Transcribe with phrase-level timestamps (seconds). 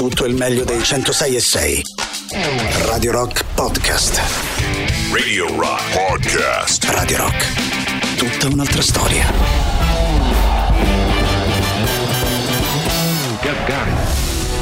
[0.00, 1.82] tutto il meglio dei 106 e 6.
[2.86, 4.18] Radio Rock Podcast.
[5.12, 6.84] Radio Rock Podcast.
[6.84, 8.16] Radio Rock.
[8.16, 9.30] Tutta un'altra storia.
[13.42, 13.96] Gagarin.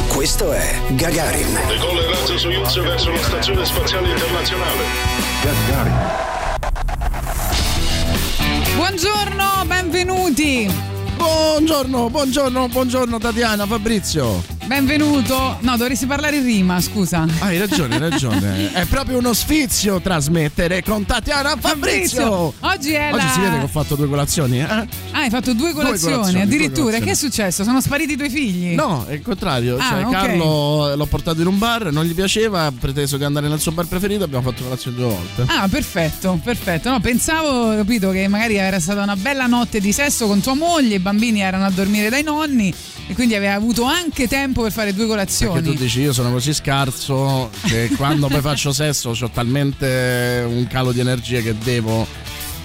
[0.08, 1.60] Questo è Gagarin.
[1.68, 4.82] Decolla il razzo Soyuz verso la stazione spaziale internazionale.
[5.44, 5.94] Gagarin.
[8.74, 10.68] Buongiorno, benvenuti.
[11.16, 14.57] Buongiorno, buongiorno, buongiorno Tatiana, Fabrizio.
[14.68, 15.56] Benvenuto.
[15.60, 17.26] No, dovresti parlare in rima, scusa.
[17.38, 18.70] Hai ragione, hai ragione.
[18.76, 22.52] È proprio uno sfizio trasmettere con Tatiana Fabrizio.
[22.60, 24.64] Oggi è Oggi la si vede che ho fatto due colazioni, eh?
[24.64, 26.68] Ah, hai fatto due colazioni, colazioni, addirittura.
[26.68, 27.04] due colazioni.
[27.06, 27.64] Che è successo?
[27.64, 28.74] Sono spariti i tuoi figli?
[28.74, 29.78] No, è il contrario.
[29.78, 30.12] Ah, cioè, ok.
[30.12, 33.72] Carlo l'ho portato in un bar, non gli piaceva, ha preteso di andare nel suo
[33.72, 35.44] bar preferito, abbiamo fatto colazione due volte.
[35.46, 36.90] Ah, perfetto, perfetto.
[36.90, 40.96] No, pensavo, capito, che magari era stata una bella notte di sesso con tua moglie,
[40.96, 42.74] i bambini erano a dormire dai nonni
[43.08, 45.74] e quindi aveva avuto anche tempo per fare due Perché tu colazioni.
[45.76, 51.00] dici io sono così scarso che quando poi faccio sesso ho talmente un calo di
[51.00, 52.06] energie che devo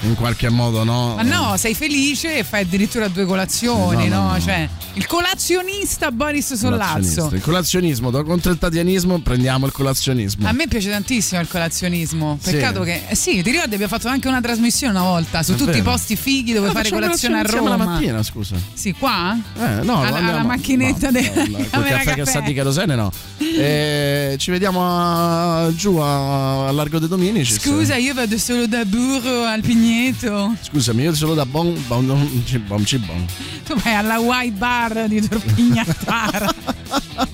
[0.03, 1.15] in qualche modo, no?
[1.15, 4.21] Ma no, sei felice e fai addirittura due colazioni, No, no?
[4.27, 4.39] no, no.
[4.41, 7.29] Cioè, il colazionista Boris Sollazzo.
[7.33, 10.47] Il colazionismo, contro il tatianismo prendiamo il colazionismo.
[10.47, 12.37] A me piace tantissimo il colazionismo.
[12.41, 12.51] Sì.
[12.51, 13.03] Peccato che.
[13.07, 15.73] eh sì, ti ricordi abbiamo fatto anche una trasmissione una volta su È tutti i
[15.81, 15.91] vero.
[15.91, 17.69] posti fighi dove Ah, fare colazione a Roma.
[17.69, 18.55] la mattina, scusa.
[18.73, 19.35] Sì, qua?
[19.57, 22.31] Eh, no, Alla- andiamo- alla macchinetta no, del- no, col camera caffè che caffè.
[22.31, 23.11] sa di kerosene no.
[23.37, 27.53] Eh, ci vediamo a- giù a, a Largo dei Dominici.
[27.53, 29.61] Scusa, io vado solo da burro al
[29.93, 30.55] Pigneto.
[30.59, 33.25] Scusami, io solo da bon bon bon cibon cibon.
[33.63, 36.51] Tu vai alla White Bar di Torpignattara.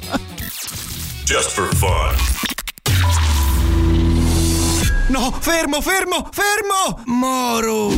[1.23, 2.15] Just for fun.
[5.07, 7.01] No, fermo, fermo, fermo!
[7.05, 7.91] Moro!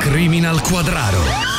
[0.00, 1.49] Criminal Quadraro.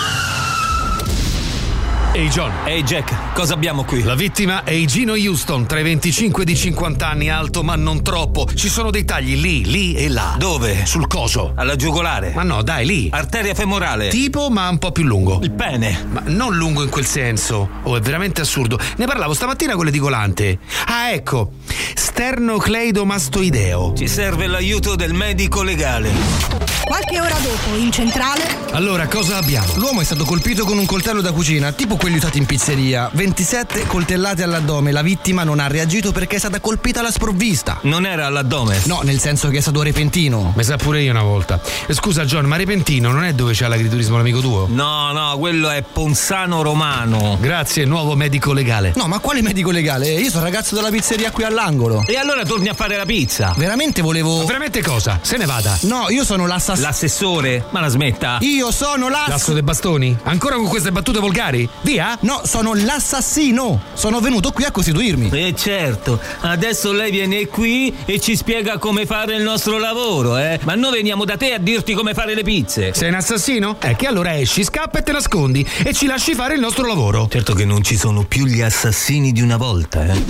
[2.13, 4.03] Ehi John, Ehi Jack, cosa abbiamo qui?
[4.03, 8.03] la vittima è Gino Houston, tra i 25 e i 50 anni, alto ma non
[8.03, 8.49] troppo.
[8.53, 10.35] Ci sono dei tagli lì, lì e là.
[10.37, 10.85] Dove?
[10.85, 11.53] Sul coso.
[11.55, 12.33] Alla giugolare?
[12.35, 13.07] Ma no, dai, lì.
[13.13, 14.09] Arteria femorale?
[14.09, 15.39] Tipo, ma un po' più lungo.
[15.41, 16.05] Il pene?
[16.09, 17.69] Ma non lungo in quel senso.
[17.83, 18.77] Oh, è veramente assurdo.
[18.97, 20.59] Ne parlavo stamattina con l'edicolante.
[20.87, 21.53] Ah, ecco.
[21.95, 23.93] Sternocleidomastoideo.
[23.95, 26.59] Ci serve l'aiuto del medico legale.
[26.83, 29.75] Qualche ora dopo, in centrale, Allora, cosa abbiamo?
[29.75, 33.09] L'uomo è stato colpito con un coltello da cucina, tipo quelli usati in pizzeria.
[33.13, 34.91] 27 coltellate all'addome.
[34.91, 37.77] La vittima non ha reagito perché è stata colpita alla sprovvista.
[37.83, 38.81] Non era all'addome?
[38.85, 40.51] No, nel senso che è stato repentino.
[40.55, 41.61] Mi sa pure io una volta.
[41.85, 44.65] Eh, Scusa, John, ma Repentino non è dove c'è l'agriturismo l'amico tuo?
[44.67, 47.37] No, no, quello è Ponzano Romano.
[47.39, 48.93] Grazie, nuovo medico legale.
[48.95, 50.11] No, ma quale medico legale?
[50.11, 52.03] Io sono ragazzo della pizzeria qui all'angolo.
[52.07, 53.53] E allora torni a fare la pizza?
[53.55, 54.43] Veramente volevo.
[54.45, 55.19] Veramente cosa?
[55.21, 55.77] Se ne vada.
[55.81, 56.87] No, io sono l'assassino.
[56.87, 57.65] L'assessore?
[57.69, 58.37] Ma la smetta?
[58.41, 59.53] Io sono L'asso l'asso.
[59.53, 60.17] dei bastoni?
[60.23, 61.69] Ancora con queste battute volgari?
[61.91, 62.17] Via?
[62.21, 63.81] No, sono l'assassino.
[63.95, 65.29] Sono venuto qui a costituirmi.
[65.33, 70.57] Eh certo, adesso lei viene qui e ci spiega come fare il nostro lavoro, eh?
[70.63, 72.93] Ma noi veniamo da te a dirti come fare le pizze.
[72.93, 73.75] Sei un assassino?
[73.81, 77.27] Eh, che allora esci, scappa e te nascondi e ci lasci fare il nostro lavoro.
[77.29, 80.23] Certo che non ci sono più gli assassini di una volta, eh?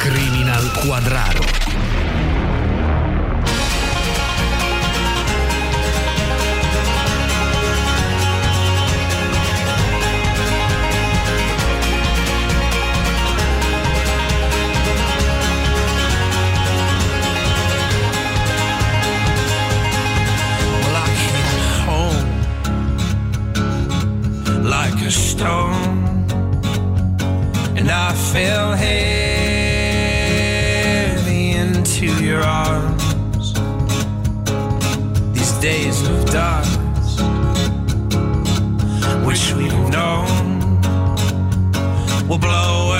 [0.00, 1.63] Criminal Quadraro.
[28.06, 29.52] I fell heavy
[31.52, 33.54] into your arms.
[35.32, 36.78] These days of dust,
[39.24, 40.82] which we've known,
[42.28, 42.92] will blow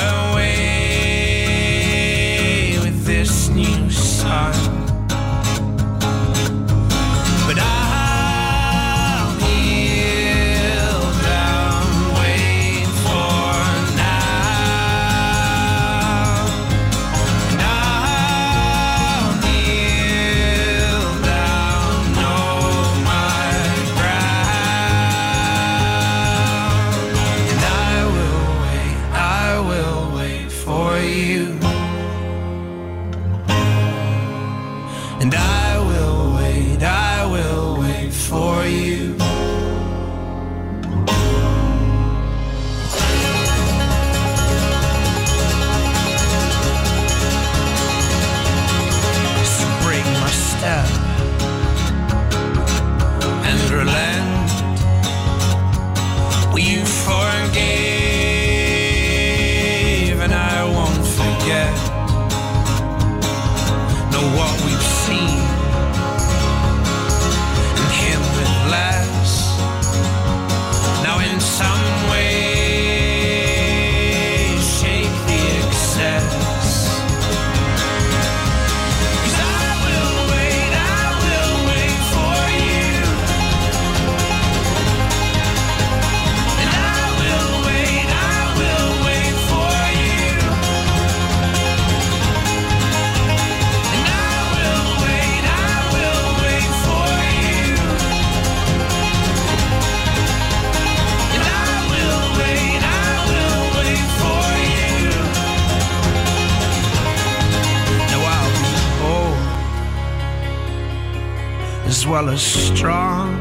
[112.34, 113.34] color strong.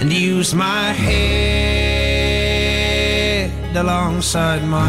[0.00, 1.90] And use my head
[3.76, 4.79] alongside my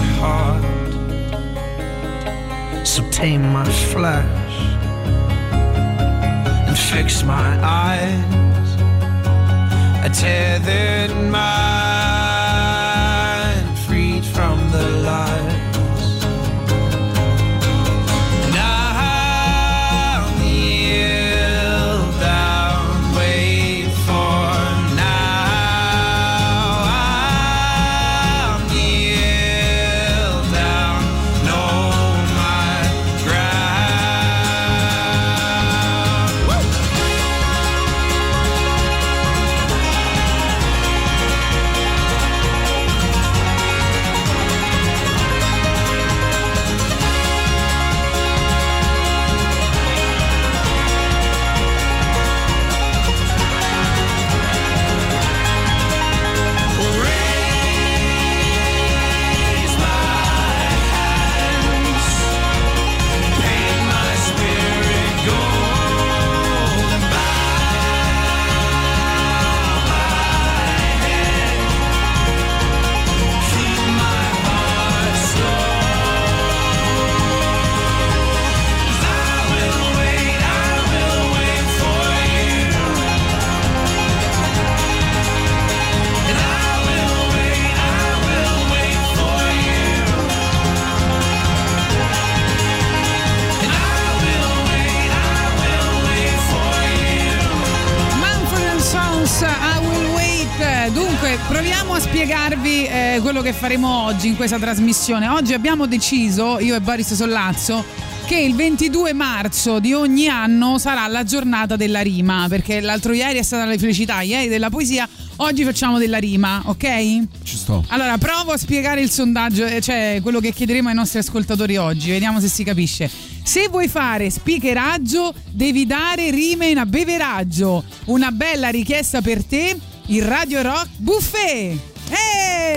[103.52, 105.28] che faremo oggi in questa trasmissione.
[105.28, 107.84] Oggi abbiamo deciso, io e Boris Sollazzo,
[108.26, 113.40] che il 22 marzo di ogni anno sarà la giornata della rima, perché l'altro ieri
[113.40, 115.08] è stata la felicità, ieri della poesia,
[115.38, 117.24] oggi facciamo della rima, ok?
[117.44, 117.84] Ci sto.
[117.88, 122.10] Allora, provo a spiegare il sondaggio, eh, cioè quello che chiederemo ai nostri ascoltatori oggi,
[122.10, 123.10] vediamo se si capisce.
[123.44, 127.84] Se vuoi fare speakeraggio, devi dare rime in abbeveraggio.
[128.06, 131.91] Una bella richiesta per te, il Radio Rock Buffet.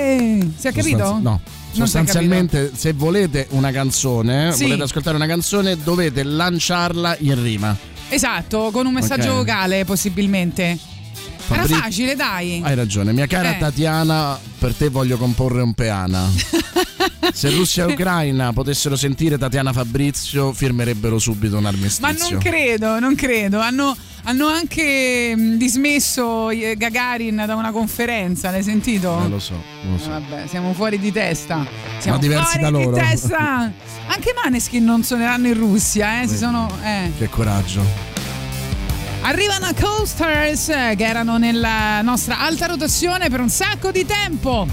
[0.05, 0.49] Eh!
[0.57, 0.99] Si è capito?
[0.99, 1.41] Sostanzi- no.
[1.77, 4.65] Non Sostanzialmente, se volete una canzone, Sì.
[4.65, 7.77] volete ascoltare una canzone, dovete lanciarla in rima.
[8.09, 9.37] Esatto, con un messaggio Ok.
[9.39, 10.63] vocale possibilmente.
[11.49, 12.61] Era Fabri- facile, dai.
[12.65, 13.59] Hai ragione, mia cara Eh.
[13.59, 16.31] Tatiana, per te voglio comporre un peana.
[17.33, 22.31] Se Russia e Ucraina potessero sentire Tatiana Fabrizio, firmerebbero subito un Ma armistizio.
[22.31, 23.59] non credo, non credo.
[23.61, 29.23] Hanno, hanno anche mh, dismesso eh, Gagarin da una conferenza, l'hai sentito?
[29.25, 29.55] Eh, lo so,
[29.91, 30.09] lo so.
[30.11, 31.65] Vabbè, siamo fuori di testa.
[31.99, 32.97] Siamo diversi fuori da loro.
[32.97, 33.73] di testa.
[34.07, 36.27] Anche i Maneskin non suoneranno in Russia, eh.
[36.29, 36.71] Si sono.
[36.83, 37.11] eh.
[37.19, 37.83] Che coraggio.
[39.23, 44.67] Arrivano Coasters eh, che erano nella nostra alta rotazione per un sacco di tempo.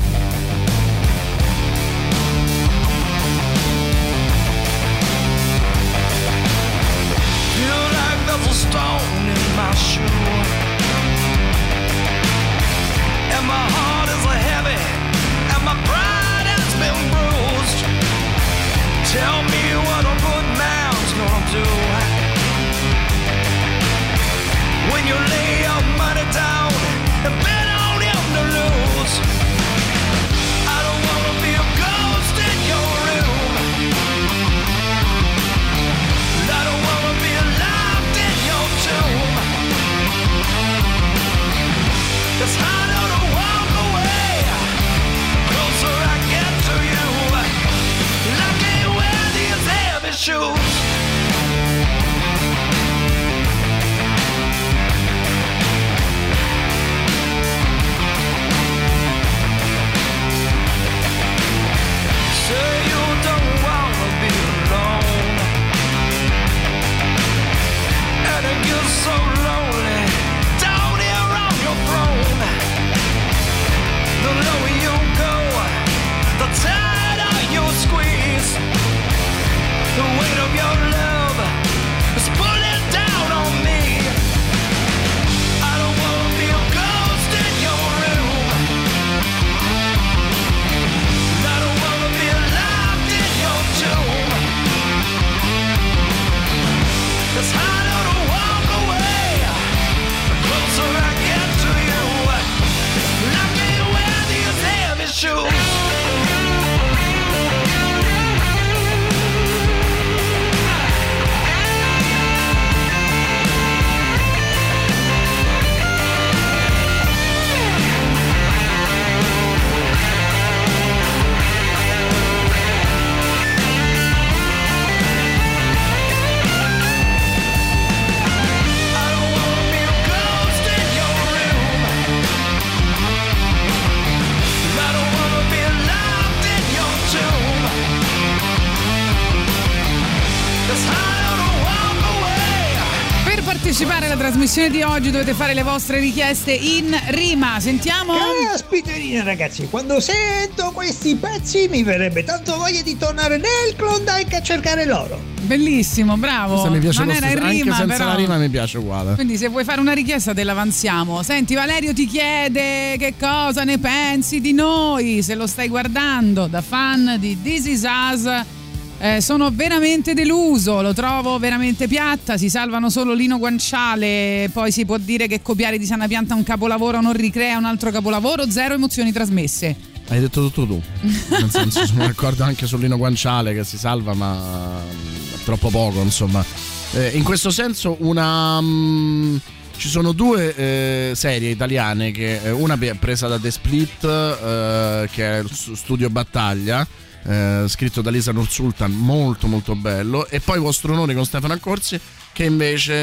[143.71, 147.57] Partecipare alla trasmissione di oggi dovete fare le vostre richieste in rima.
[147.61, 148.15] Sentiamo.
[148.51, 154.41] Caspiterina ragazzi, quando sento questi pezzi mi verrebbe tanto voglia di tornare nel Klondike a
[154.41, 155.17] cercare l'oro.
[155.43, 156.55] Bellissimo, bravo.
[156.55, 158.09] Questa mi piace non lo era in rima, anche senza però.
[158.09, 159.15] la rima mi piace uguale.
[159.15, 161.23] Quindi se vuoi fare una richiesta te l'avanziamo.
[161.23, 166.61] Senti, Valerio ti chiede che cosa ne pensi di noi, se lo stai guardando da
[166.61, 168.59] fan di This Is Us.
[169.01, 174.85] Eh, sono veramente deluso, lo trovo veramente piatta, si salvano solo Lino Guanciale, poi si
[174.85, 178.75] può dire che copiare di Sana Pianta un capolavoro non ricrea un altro capolavoro, zero
[178.75, 179.75] emozioni trasmesse.
[180.07, 180.81] Hai detto tutto tu.
[181.01, 186.01] Nel senso, sono d'accordo anche su Lino Guanciale che si salva, ma mm, troppo poco,
[186.01, 186.45] insomma.
[186.93, 188.61] Eh, in questo senso, una.
[188.61, 189.37] mm,
[189.77, 195.09] ci sono due eh, serie italiane, che, eh, una be- presa da The Split, eh,
[195.11, 196.85] che è Studio Battaglia,
[197.23, 201.99] eh, scritto da Lisa Nursultan, molto molto bello, e poi Vostro Onore con Stefano Accorsi,
[202.33, 202.93] che invece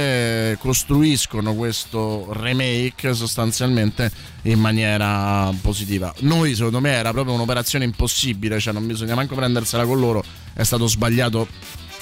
[0.53, 4.11] eh, costruiscono questo remake sostanzialmente
[4.43, 6.13] in maniera positiva.
[6.21, 10.63] Noi, secondo me, era proprio un'operazione impossibile, cioè non bisogna manco prendersela con loro, è
[10.63, 11.47] stato sbagliato.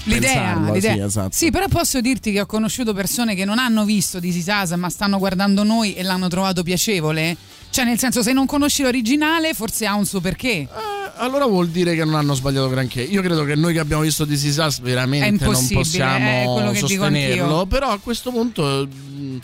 [0.05, 0.93] L'idea, pensarlo, l'idea.
[0.93, 1.31] Sì, esatto.
[1.33, 4.71] Sì, però posso dirti che ho conosciuto persone che non hanno visto This Is Us,
[4.73, 7.37] ma stanno guardando noi e l'hanno trovato piacevole.
[7.71, 10.69] Cioè, nel senso, se non conosci l'originale, forse ha un suo perché.
[11.17, 13.03] Allora vuol dire che non hanno sbagliato granché.
[13.03, 16.87] Io credo che noi che abbiamo visto This Is Us È veramente non possiamo dico
[16.87, 17.67] sostenerlo.
[17.67, 19.39] Però a questo punto mh,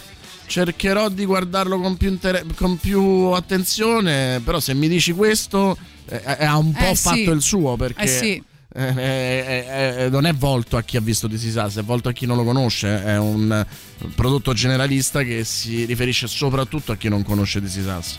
[0.47, 3.03] cercherò di guardarlo con più, inter- con più
[3.33, 4.41] attenzione.
[4.45, 5.77] Però se mi dici questo,
[6.09, 7.03] eh, eh, ha un po' Eh, sì.
[7.03, 8.03] fatto il suo perché.
[8.03, 8.43] Eh sì.
[8.75, 11.83] eh, eh, eh, eh, non è volto a chi ha visto This Is Us, è
[11.83, 13.03] volto a chi non lo conosce.
[13.05, 17.87] È un eh, prodotto generalista che si riferisce soprattutto a chi non conosce This Is
[17.87, 18.19] Us.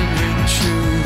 [0.00, 0.99] dancing in.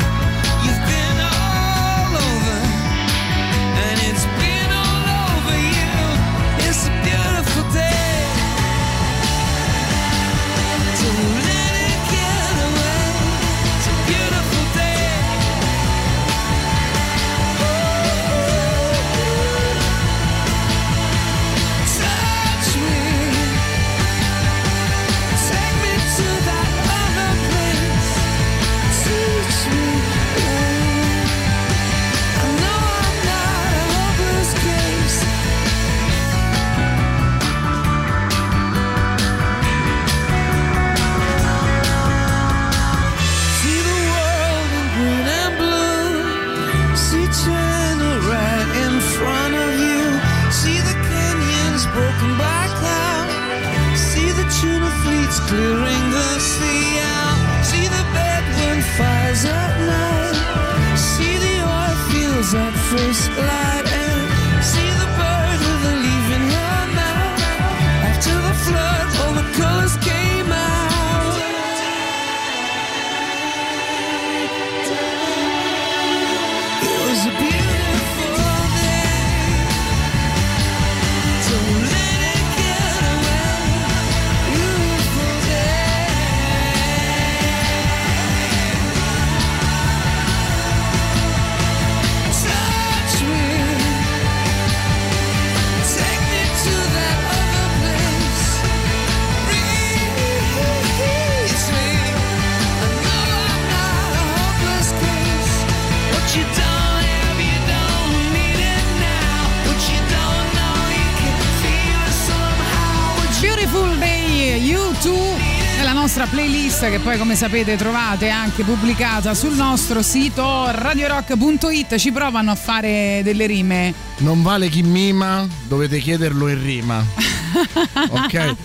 [116.17, 121.97] Nostra playlist che poi come sapete trovate anche pubblicata sul nostro sito radiorock.it.
[121.97, 123.93] Ci provano a fare delle rime.
[124.19, 127.03] Non vale chi mima, dovete chiederlo in rima.
[128.11, 128.55] ok?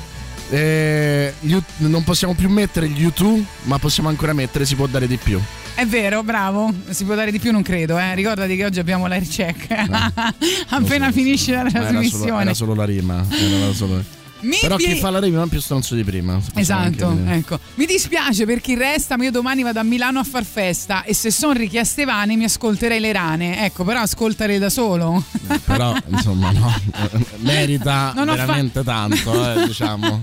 [0.51, 1.35] Eh,
[1.79, 5.41] non possiamo più mettere gli U2, ma possiamo ancora mettere si può dare di più.
[5.75, 6.73] È vero, bravo.
[6.91, 7.99] Si può dare di più, non credo.
[7.99, 8.15] Eh.
[8.15, 9.67] Ricordati che oggi abbiamo l'air check.
[10.71, 12.43] Appena finisce la Ma era solo, trasmissione.
[12.43, 13.27] era solo la rima.
[13.29, 16.41] era solo- Mi Però vie- chi fa la rima è più stronzo di prima.
[16.55, 17.59] Esatto, ecco.
[17.75, 21.13] Mi dispiace per chi resta, ma io domani vado a Milano a far festa e
[21.15, 23.65] se sono richieste vane mi ascolterei le rane.
[23.65, 25.23] Ecco, però ascoltare da solo.
[25.65, 26.73] Però, insomma, no.
[27.39, 30.23] merita Non veramente tanto, eh, diciamo.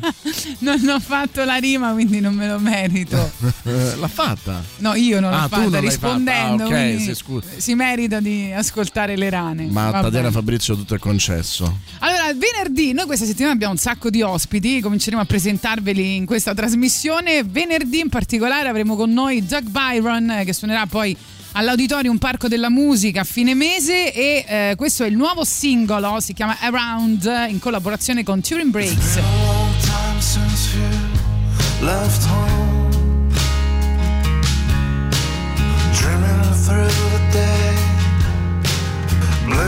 [0.59, 3.31] non ho fatto la rima, quindi non me lo merito.
[3.63, 4.63] Eh, L'ha fatta.
[4.77, 6.63] No, io non l'ho Ah, tu fatta non rispondendo.
[6.65, 6.75] fatta.
[6.75, 7.47] Ah, ok, quindi sì, scusa.
[7.57, 9.67] si merita di ascoltare le rane.
[9.69, 10.31] Ma a Va Tatiana.
[10.31, 11.79] Fabrizio tutto è concesso.
[11.99, 16.53] Allora, venerdì, noi questa settimana abbiamo un sacco di ospiti, cominceremo a presentarveli in questa
[16.53, 17.43] trasmissione.
[17.43, 21.15] Venerdì in particolare avremo con noi Doug Byron che suonerà poi
[21.53, 26.33] all'Auditorium Parco della Musica a fine mese e eh, questo è il nuovo singolo, si
[26.33, 29.19] chiama Around in collaborazione con Turing Breaks.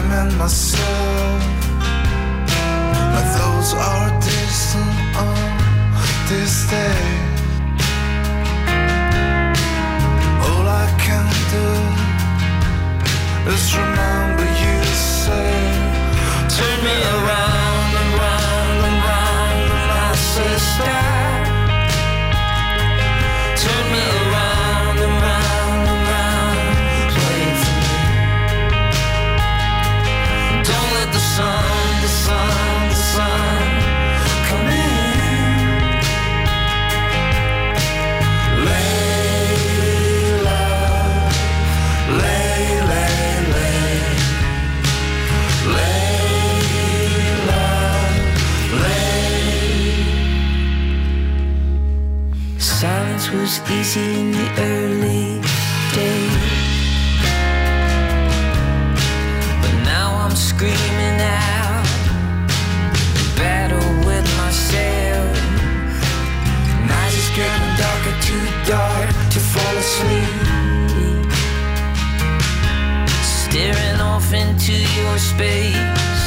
[0.10, 1.68] blaming myself.
[3.38, 3.73] Those
[5.15, 5.49] on
[6.29, 7.01] this day.
[10.45, 11.67] All I can do
[13.51, 14.29] is remember
[53.49, 55.41] was easy in the early
[55.97, 56.38] days.
[59.62, 61.88] But now I'm screaming out,
[63.41, 65.33] battle with myself.
[66.91, 70.33] Night is getting darker, too dark to fall asleep.
[73.41, 76.18] Staring off into your space,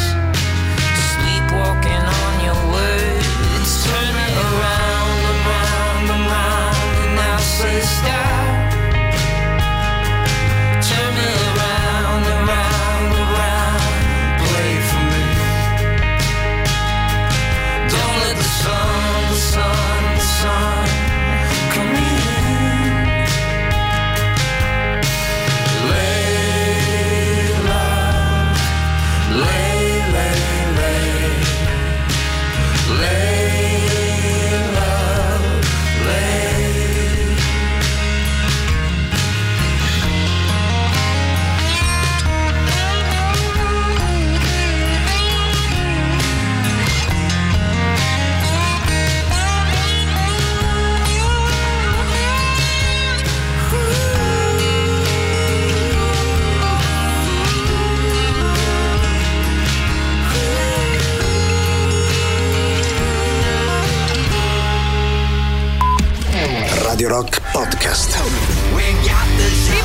[66.92, 68.22] Radio Rock Podcast.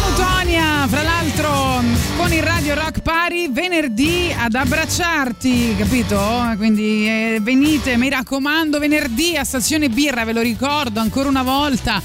[0.09, 1.81] Mutonia, fra l'altro
[2.17, 6.19] con il Radio Rock Pari venerdì ad abbracciarti, capito?
[6.57, 12.01] Quindi eh, venite, mi raccomando, venerdì a Stazione Birra, ve lo ricordo ancora una volta.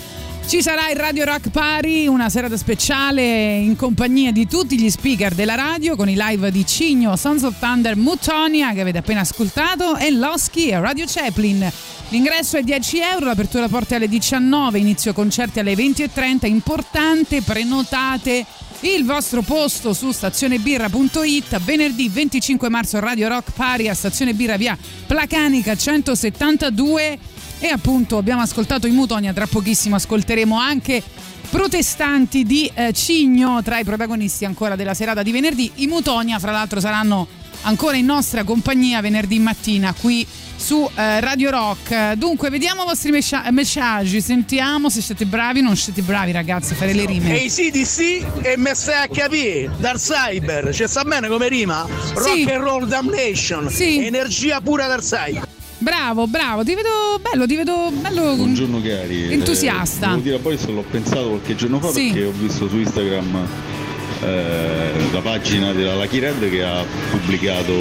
[0.46, 5.34] Ci sarà il Radio Rock Pari, una serata speciale in compagnia di tutti gli speaker
[5.34, 9.96] della radio con i live di Cigno, Sons of Thunder, Mutonia che avete appena ascoltato
[9.96, 11.70] e Losky e Radio Chaplin.
[12.10, 18.44] L'ingresso è 10 euro, l'apertura porta alle 19, inizio concerti alle 20.30, importante, prenotate
[18.80, 24.76] il vostro posto su stazionebirra.it venerdì 25 marzo Radio Rock Pari a Stazione Birra via
[25.06, 27.18] Placanica 172
[27.64, 31.00] e appunto abbiamo ascoltato i Mutonia, tra pochissimo ascolteremo anche
[31.48, 35.70] protestanti di eh, Cigno tra i protagonisti ancora della serata di venerdì.
[35.76, 37.28] I Mutonia fra l'altro saranno
[37.62, 42.14] ancora in nostra compagnia venerdì mattina qui su eh, Radio Rock.
[42.14, 46.76] Dunque, vediamo i vostri messaggi, sentiamo se siete bravi o non siete bravi ragazzi a
[46.76, 47.40] fare le rime.
[47.40, 51.86] E i CDC e capire dal cyber, ci sta bene come rima?
[52.14, 52.42] Rock Sì.
[52.50, 54.04] and roll damnation, Sì.
[54.04, 55.46] energia pura dal cyber.
[55.82, 58.36] Bravo, bravo, ti vedo bello, ti vedo bello.
[58.36, 59.32] Buongiorno cari.
[59.32, 60.06] Entusiasta.
[60.06, 62.10] Eh, devo dire a Boris, l'ho pensato qualche giorno fa Sì.
[62.12, 63.46] perché ho visto su Instagram
[64.22, 67.72] eh, la pagina della Lucky Red che ha pubblicato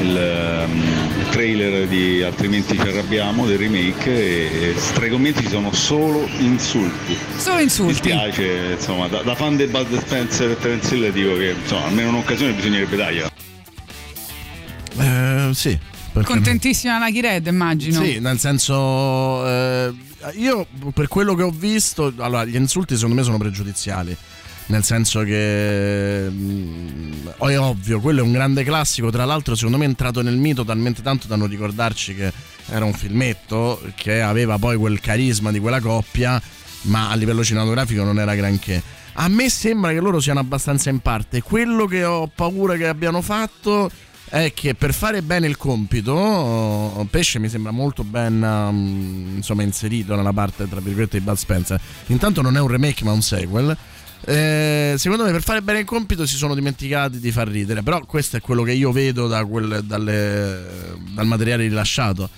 [0.00, 5.48] il ehm, trailer di Altrimenti ci arrabbiamo del remake e, e tra i commenti ci
[5.48, 7.16] sono solo insulti.
[7.36, 7.94] Solo Mi insulti.
[7.94, 12.10] spiace, insomma, da, da fan di Bud Spencer e Terence Hill dico che insomma, almeno
[12.10, 13.30] un'occasione bisognerebbe dargliela.
[14.96, 15.76] Eh, sì.
[16.22, 18.02] Contentissima la Red, immagino.
[18.02, 19.92] Sì, nel senso, eh,
[20.36, 24.16] io per quello che ho visto, allora gli insulti secondo me sono pregiudiziali.
[24.66, 29.10] Nel senso che mm, è ovvio, quello è un grande classico.
[29.10, 32.32] Tra l'altro, secondo me è entrato nel mito talmente tanto da non ricordarci che
[32.70, 36.40] era un filmetto che aveva poi quel carisma di quella coppia,
[36.82, 38.82] ma a livello cinematografico non era granché.
[39.14, 41.42] A me sembra che loro siano abbastanza in parte.
[41.42, 43.90] Quello che ho paura che abbiano fatto
[44.42, 50.16] è che per fare bene il compito, Pesce mi sembra molto ben um, insomma, inserito
[50.16, 51.80] nella parte tra virgolette di Bud Spencer.
[52.06, 53.76] Intanto non è un remake ma un sequel.
[54.26, 58.00] Eh, secondo me per fare bene il compito si sono dimenticati di far ridere, però
[58.06, 62.28] questo è quello che io vedo da quel- dalle- dal materiale rilasciato.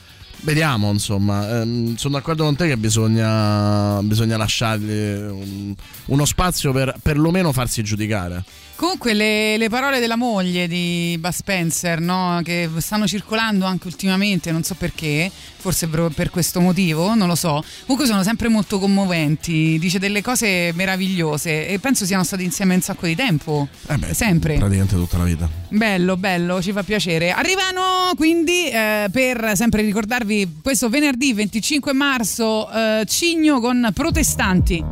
[0.42, 5.74] Vediamo, insomma, Ehm, sono d'accordo con te che bisogna, bisogna lasciargli un-
[6.06, 8.44] uno spazio per perlomeno farsi giudicare.
[8.77, 12.41] Comunque le, le parole della moglie di Bud Spencer, no?
[12.45, 17.65] che stanno circolando anche ultimamente, non so perché, forse per questo motivo, non lo so.
[17.87, 22.83] Comunque sono sempre molto commoventi, dice delle cose meravigliose e penso siano stati insieme un
[22.83, 23.67] sacco di tempo.
[23.89, 24.59] Eh beh, sempre.
[24.59, 25.49] Praticamente tutta la vita.
[25.69, 27.31] Bello, bello, ci fa piacere.
[27.31, 34.85] Arrivano quindi eh, per sempre ricordarvi questo venerdì 25 marzo eh, Cigno con Protestanti.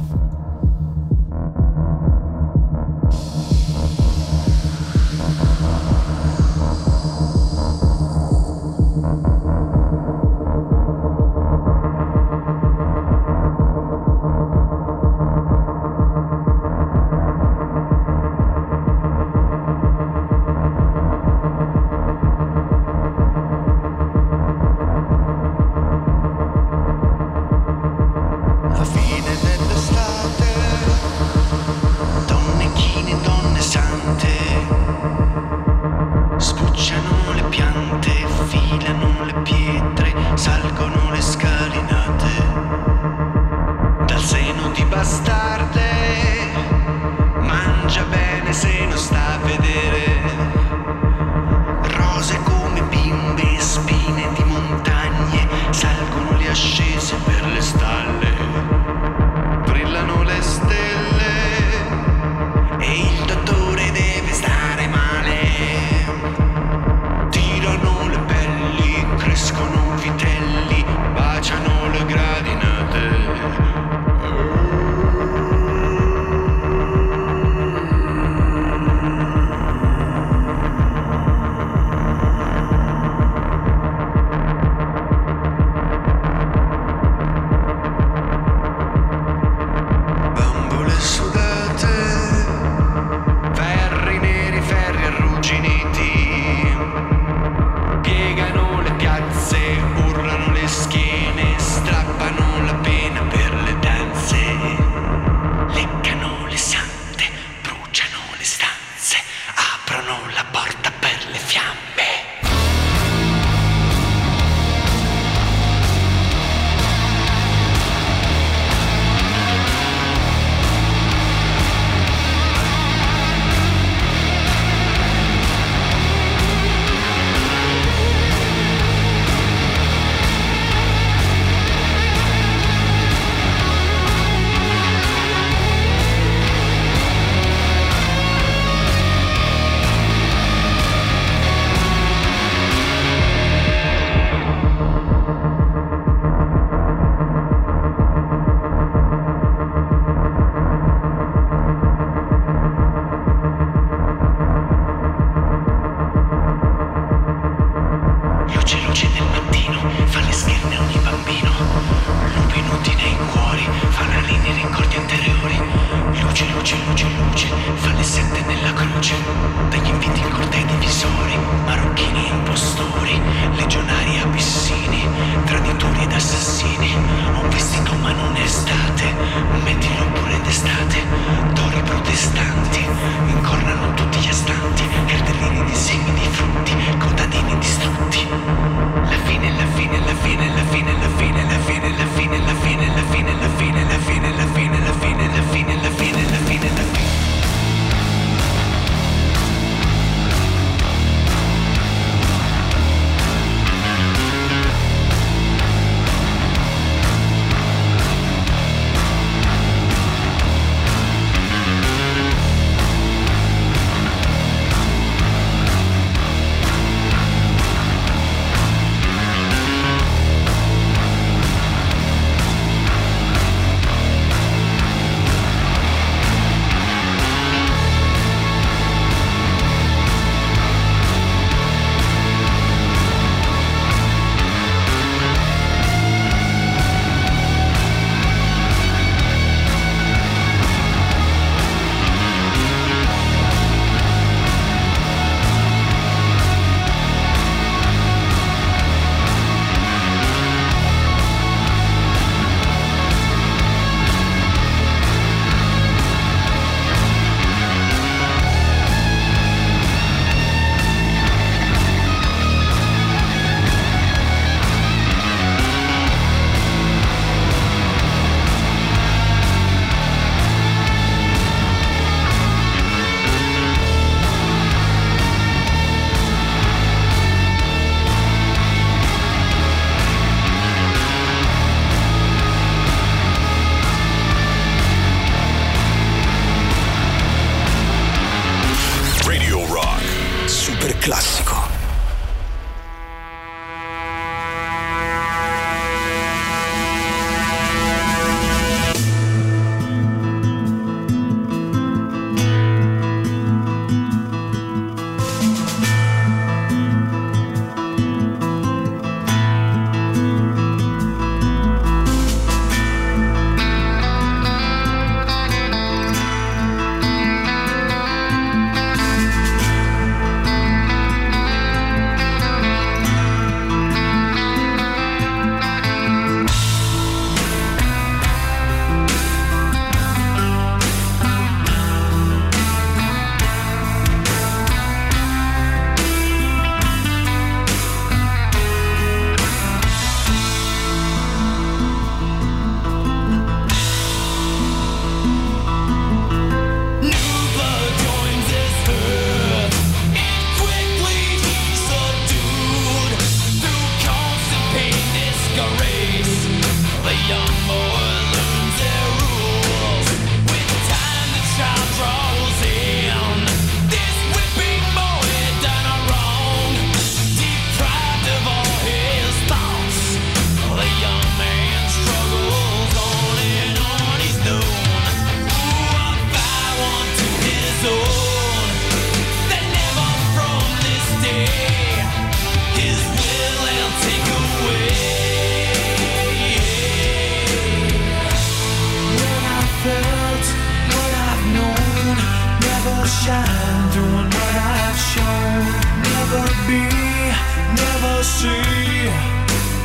[398.45, 399.09] See.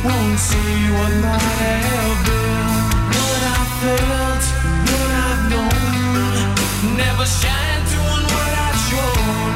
[0.06, 2.68] Won't see what might have been.
[3.16, 4.44] What I felt,
[4.90, 6.96] what I've known.
[7.02, 9.52] Never shine doing what I've shown.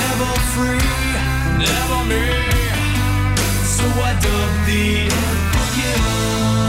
[0.00, 0.92] Never free,
[1.66, 2.26] never me.
[3.76, 5.12] So I dug the
[5.74, 6.61] They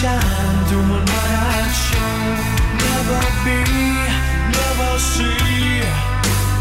[0.00, 2.18] shine through my I show.
[2.84, 3.58] Never be,
[4.58, 5.82] never see,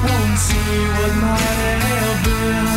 [0.06, 2.77] won't see what might have been.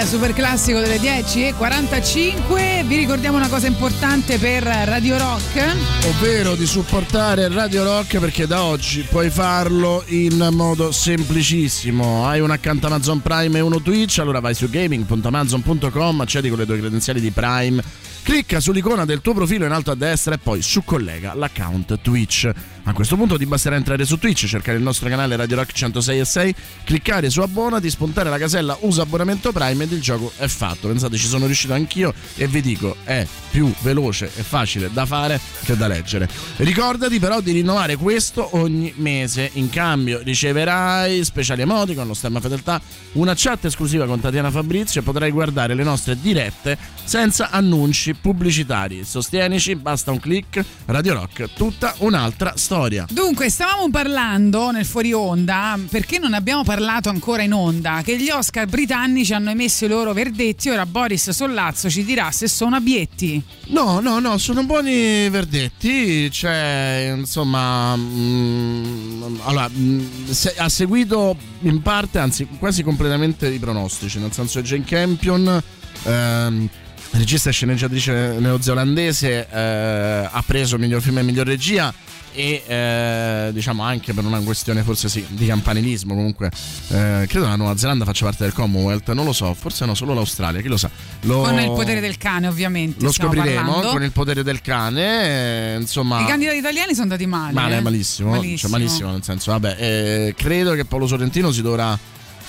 [0.00, 2.84] Il super classico delle 10 e 45.
[2.86, 5.74] Vi ricordiamo una cosa importante per Radio Rock.
[6.04, 12.26] ovvero di supportare Radio Rock perché da oggi puoi farlo in modo semplicissimo.
[12.26, 16.66] Hai un account Amazon Prime e uno Twitch, allora vai su gaming.amazon.com, accedi con le
[16.66, 17.82] tue credenziali di Prime,
[18.22, 22.50] clicca sull'icona del tuo profilo in alto a destra e poi su collega l'account Twitch.
[22.88, 26.20] A questo punto ti basterà entrare su Twitch, cercare il nostro canale Radio Rock 106
[26.20, 30.46] e 6, cliccare su abbonati, spuntare la casella usa abbonamento Prime ed il gioco è
[30.46, 30.86] fatto.
[30.86, 35.40] Pensate, ci sono riuscito anch'io e vi dico, è più veloce e facile da fare
[35.64, 36.28] che da leggere.
[36.58, 39.50] Ricordati però di rinnovare questo ogni mese.
[39.54, 42.80] In cambio riceverai speciali emoticon, lo stemma fedeltà,
[43.14, 49.02] una chat esclusiva con Tatiana Fabrizio e potrai guardare le nostre dirette senza annunci pubblicitari.
[49.04, 52.74] Sostienici, basta un click, Radio Rock, tutta un'altra storia.
[53.10, 58.28] Dunque, stavamo parlando nel fuori onda, perché non abbiamo parlato ancora in onda, che gli
[58.28, 63.42] Oscar britannici hanno emesso i loro verdetti, ora Boris Sollazzo ci dirà se sono abietti.
[63.68, 66.28] No, no, no, sono buoni verdetti.
[66.30, 74.18] C'è, insomma, mm, allora, mm, se- ha seguito in parte, anzi quasi completamente i pronostici,
[74.18, 75.62] nel senso che Jane Campion,
[76.02, 76.68] ehm,
[77.12, 81.94] regista e sceneggiatrice neozelandese, eh, ha preso miglior film e miglior regia
[82.36, 86.50] e eh, diciamo anche per una questione forse sì di campanilismo comunque
[86.88, 90.12] eh, credo la Nuova Zelanda faccia parte del Commonwealth non lo so forse no solo
[90.12, 90.90] l'Australia chi lo sa
[91.22, 93.02] Lo- Con il potere del cane, ovviamente.
[93.02, 93.88] lo scopriremo parlando.
[93.90, 95.74] con il potere del cane.
[95.74, 97.52] eh, insomma, I candidati italiani sono andati male.
[97.52, 97.80] male, eh.
[97.80, 98.30] malissimo.
[98.30, 98.56] Malissimo.
[98.58, 101.98] Cioè, malissimo, nel senso, vabbè, eh, credo che Paolo Sorrentino si dovrà.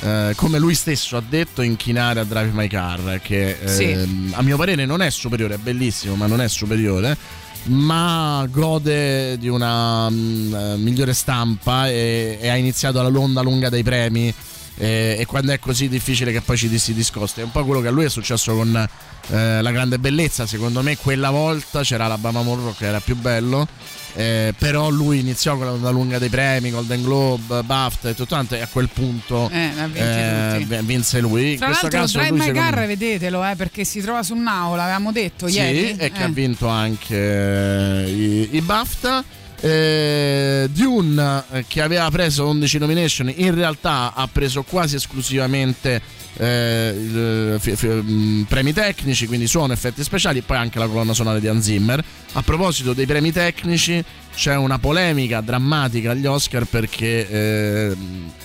[0.01, 3.85] eh, come lui stesso ha detto, inchinare a Drive My Car, che Sì.
[3.89, 7.17] ehm, a mio parere non è superiore, è bellissimo, ma non è superiore.
[7.63, 13.69] Ma gode di una mm, eh, migliore stampa e, e ha iniziato la l'onda lunga
[13.69, 14.33] dei premi.
[14.79, 17.87] E, quando è così difficile che poi ci si discosti, è un po' quello che
[17.87, 18.75] a lui è successo con
[19.29, 20.45] eh, La Grande Bellezza.
[20.45, 23.67] Secondo me, quella volta c'era l'Alabama Monroe che era più bello.
[24.17, 28.33] Eh, però lui iniziò con la onda lunga dei premi, Golden Globe, BAFTA e tutto
[28.33, 31.51] quanto, e a quel punto Eh, eh, vinse lui.
[31.51, 34.33] In Tra questo l'altro, caso Drive My Car, me- vedetelo, eh, perché si trova su
[34.33, 35.95] Now, l'avevamo detto sì, ieri.
[35.99, 36.23] e che Eh.
[36.23, 37.15] ha vinto anche
[38.05, 39.23] eh, i, i BAFTA.
[39.59, 45.99] Eh, Dune eh, che aveva preso 11 nomination in realtà ha preso quasi esclusivamente
[46.37, 50.87] eh, il- fi- fi- mh, premi tecnici quindi suono effetti speciali e poi anche la
[50.87, 52.03] colonna sonora di Hans Zimmer.
[52.33, 54.03] A proposito dei premi tecnici
[54.37, 57.97] c'è una polemica drammatica agli Oscar perché eh,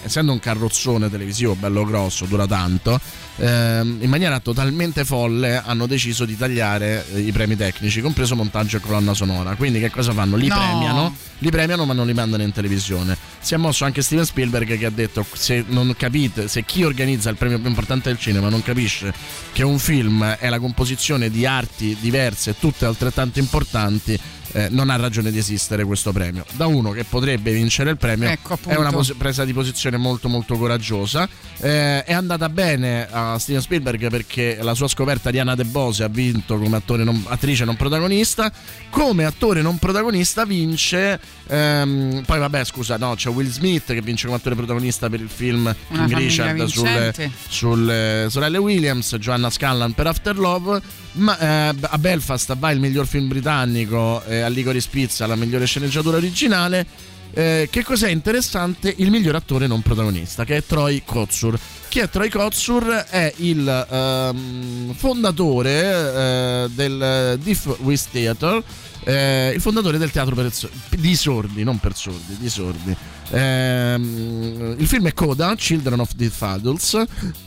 [0.02, 2.98] essendo un carrozzone televisivo bello grosso dura tanto
[3.36, 8.78] ehm, in maniera totalmente folle hanno deciso di tagliare eh, i premi tecnici compreso montaggio
[8.78, 10.36] e colonna sonora quindi che cosa fanno?
[10.36, 10.54] li No.
[10.54, 14.78] premiano li premiano ma non li mandano in televisione si è mosso anche Steven Spielberg
[14.78, 18.48] che ha detto se non capite se chi organizza il premio più importante del cinema
[18.48, 19.12] non capisce
[19.52, 24.18] che un film è la composizione di arti diverse tutte altrettanto importanti
[24.52, 26.44] eh, non ha ragione di esistere questo premio.
[26.52, 30.28] Da uno che potrebbe vincere il premio Ecco, è una pos- presa di posizione molto
[30.28, 31.28] molto coraggiosa.
[31.58, 36.04] Eh, è andata bene a Steven Spielberg perché la sua scoperta di Anna De Bose
[36.04, 38.52] ha vinto come attore non- attrice non protagonista.
[38.90, 44.26] Come attore non protagonista vince ehm, poi vabbè scusa no c'è Will Smith che vince
[44.26, 47.14] come attore protagonista per il film Una King Richard sulle,
[47.48, 50.80] sulle sorelle Williams Joanna Scanlan per After Love
[51.12, 51.38] ma
[51.70, 56.16] eh, a Belfast va il miglior film britannico eh, a Licorice Pizza la migliore sceneggiatura
[56.16, 56.86] originale
[57.34, 58.92] Eh, che cos'è interessante?
[58.98, 61.58] Il miglior attore non protagonista, che è Troy Kotsur.
[61.88, 62.84] Chi è Troy Kotsur?
[63.08, 68.62] È il ehm, fondatore eh, del Diff With Theater,
[69.04, 70.52] eh, il fondatore del teatro per
[70.90, 72.94] di sordi, non per sordi, di sordi.
[73.30, 77.02] Ehm, il film è Coda, Children of the Adults,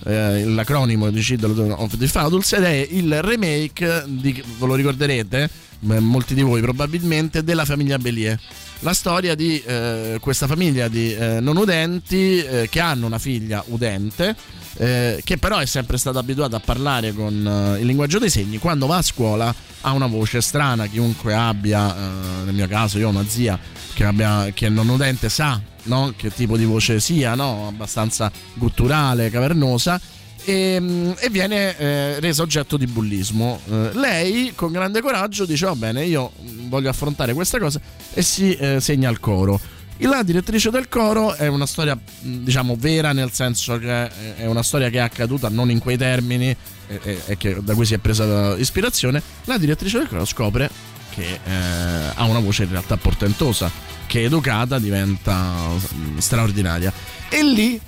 [0.06, 5.48] eh, l'acronimo di Children of the Adults, ed è il remake, di, ve lo ricorderete,
[5.86, 8.40] molti di voi probabilmente, della famiglia Bellier.
[8.80, 13.64] La storia di eh, questa famiglia di eh, non udenti eh, che hanno una figlia
[13.68, 14.36] udente,
[14.78, 18.58] eh, che però è sempre stata abituata a parlare con eh, il linguaggio dei segni.
[18.58, 23.08] Quando va a scuola ha una voce strana, chiunque abbia, eh, nel mio caso io
[23.08, 23.58] ho una zia
[23.94, 26.14] che, abbia, che è non udente sa no?
[26.16, 27.68] che tipo di voce sia, no?
[27.68, 30.00] abbastanza gutturale, cavernosa.
[30.46, 33.60] E, mm, e viene eh, resa oggetto di bullismo.
[33.70, 36.32] Eh, lei, con grande coraggio, dice: Va bene, io
[36.68, 37.80] voglio affrontare questa cosa
[38.14, 39.60] e si eh, segna al coro.
[40.00, 44.62] La direttrice del coro è una storia, mh, diciamo, vera, nel senso che è una
[44.62, 46.56] storia che è accaduta non in quei termini
[46.88, 49.22] e, e- che- da cui si è presa ispirazione.
[49.46, 50.70] La direttrice del coro scopre
[51.16, 53.72] che eh, ha una voce in realtà portentosa,
[54.06, 55.54] che educata diventa
[55.94, 56.92] mm, straordinaria.
[57.30, 57.80] E lì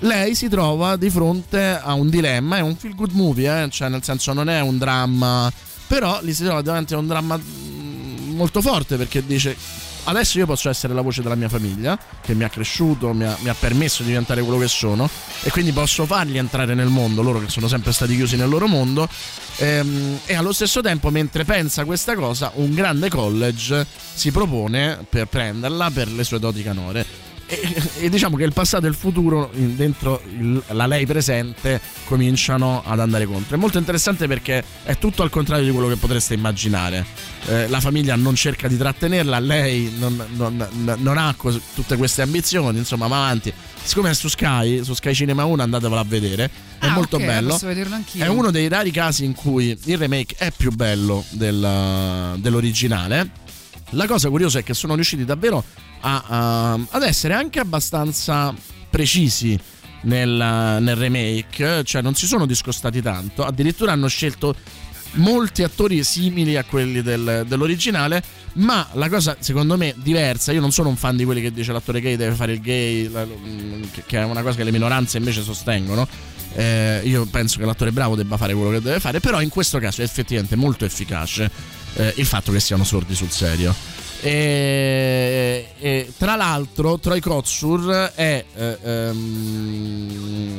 [0.00, 3.70] lei si trova di fronte a un dilemma, è un feel good movie, eh?
[3.70, 5.50] cioè nel senso non è un dramma,
[5.86, 9.56] però lì si trova davanti a un dramma mm, molto forte perché dice
[10.04, 13.36] adesso io posso essere la voce della mia famiglia che mi ha cresciuto, mi ha,
[13.40, 15.08] mi ha permesso di diventare quello che sono
[15.42, 18.66] e quindi posso farli entrare nel mondo, loro che sono sempre stati chiusi nel loro
[18.68, 19.08] mondo
[19.58, 25.28] Ehm, e allo stesso tempo mentre pensa questa cosa un grande college si propone per
[25.28, 29.50] prenderla per le sue doti canore e, e diciamo che il passato e il futuro
[29.54, 33.56] dentro il- la lei presente cominciano ad andare contro.
[33.56, 37.04] È molto interessante perché è tutto al contrario di quello che potreste immaginare.
[37.46, 40.68] Eh, la famiglia non cerca di trattenerla, lei non, non-
[40.98, 43.52] non ha cos- tutte queste ambizioni, insomma, va avanti.
[43.82, 46.50] Siccome è su Sky, su Sky Cinema 1, andatevela a vedere.
[46.78, 47.58] È Ah, molto ok, bello.
[48.24, 53.30] È uno dei rari casi in cui il remake è più bello del- dell'originale.
[53.90, 55.62] La cosa curiosa è che sono riusciti davvero
[56.00, 58.54] a- a- ad essere anche abbastanza
[58.90, 59.58] precisi
[60.02, 64.54] nel, nel remake, cioè non si sono discostati tanto, addirittura hanno scelto
[65.12, 68.22] molti attori simili a quelli del- dell'originale,
[68.54, 71.72] ma la cosa secondo me diversa, io non sono un fan di quelli che dice
[71.72, 73.26] l'attore gay deve fare il gay, la-
[73.90, 76.06] che- che è una cosa che le minoranze invece sostengono.
[76.54, 79.78] Eh, io penso che l'attore bravo debba fare quello che deve fare, però in questo
[79.78, 81.50] caso è effettivamente molto efficace
[81.94, 83.74] eh, il fatto che siano sordi sul serio.
[84.28, 90.58] E, e tra l'altro Troy Kotsur è, eh, ehm,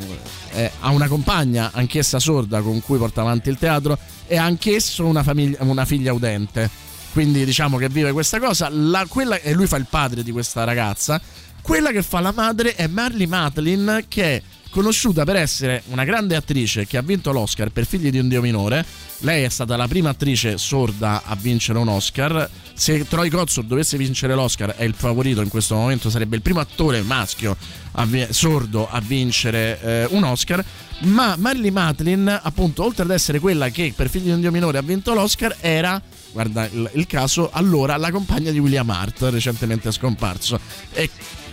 [0.51, 5.21] è- ha una compagna anch'essa sorda con cui porta avanti il teatro e anch'esso una,
[5.21, 6.69] famiglia- una figlia udente.
[7.11, 8.69] Quindi diciamo che vive questa cosa.
[8.69, 11.19] La- quella- e lui fa il padre di questa ragazza.
[11.61, 14.41] Quella che fa la madre è Marley Matlin che è
[14.77, 18.41] conosciuta per essere una grande attrice che ha vinto l'Oscar per Figli di un Dio
[18.41, 18.85] minore.
[19.21, 22.47] Lei è stata la prima attrice sorda a vincere un Oscar.
[22.75, 26.59] Se Troy Kotsur dovesse vincere l'Oscar è il favorito in questo momento sarebbe il primo
[26.59, 27.57] attore maschio
[27.93, 30.63] a vi- sordo a vincere eh, un Oscar.
[30.99, 34.77] Ma Marley Matlin appunto oltre ad essere quella che per Figli di un Dio minore
[34.77, 35.99] ha vinto l'Oscar era
[36.31, 40.59] guarda il, il caso, allora la compagna di William Hart, recentemente scomparso,
[40.93, 41.09] e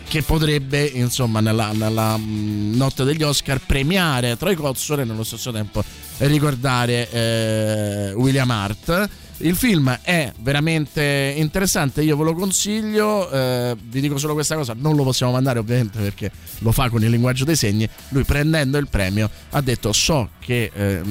[0.07, 5.51] che potrebbe, insomma, nella, nella, mm, notte degli Oscar premiare Troy Kotsur e nello stesso
[5.51, 5.83] tempo
[6.19, 9.09] ricordare eh, William Hart.
[9.39, 14.77] Il film è veramente interessante, io ve lo consiglio, eh, vi dico solo questa cosa,
[14.79, 16.31] non lo possiamo mandare ovviamente perché
[16.61, 20.71] lo fa con il linguaggio dei segni, lui prendendo il premio ha detto so che
[20.73, 21.03] eh,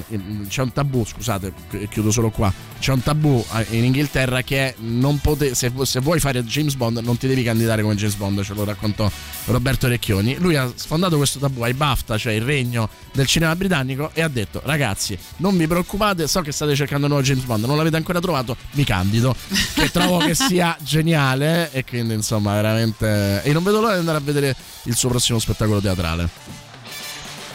[0.48, 1.54] c'è un tabù, scusate,
[1.90, 4.76] chiudo solo qua, c'è un tabù eh, in Inghilterra che è
[5.22, 8.54] pote- se, se vuoi fare James Bond non ti devi candidare come James Bond, ce
[8.54, 9.12] lo raccontò
[9.46, 10.38] Roberto Recchioni.
[10.40, 14.30] Lui ha sfondato questo tabù ai BAFTA, cioè il regno del cinema britannico, e ha
[14.30, 17.98] detto ragazzi non vi preoccupate, so che state cercando un nuovo James Bond, non l'avete
[17.98, 19.36] ancora trovato, mi candido,
[19.74, 23.42] che trovo che sia geniale e quindi insomma veramente...
[23.44, 26.62] E non vedo l'ora di andare a vedere il suo prossimo spettacolo teatrale.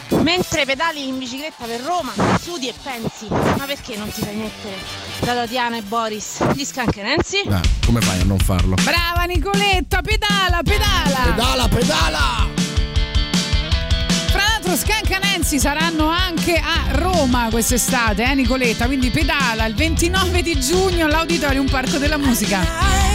[0.09, 4.75] Mentre pedali in bicicletta per Roma, studi e pensi, ma perché non ti fai mettere
[5.19, 7.43] da Tatiana e Boris di Scancanensi?
[7.45, 8.75] Dai, come fai a non farlo?
[8.83, 11.31] Brava Nicoletta, pedala, pedala!
[11.31, 12.68] Pedala, pedala!
[14.69, 18.85] Fra l'altro Scanca Nancy saranno anche a Roma quest'estate, eh Nicoletta?
[18.85, 23.09] Quindi pedala il 29 di giugno all'Auditorium Parco della Musica.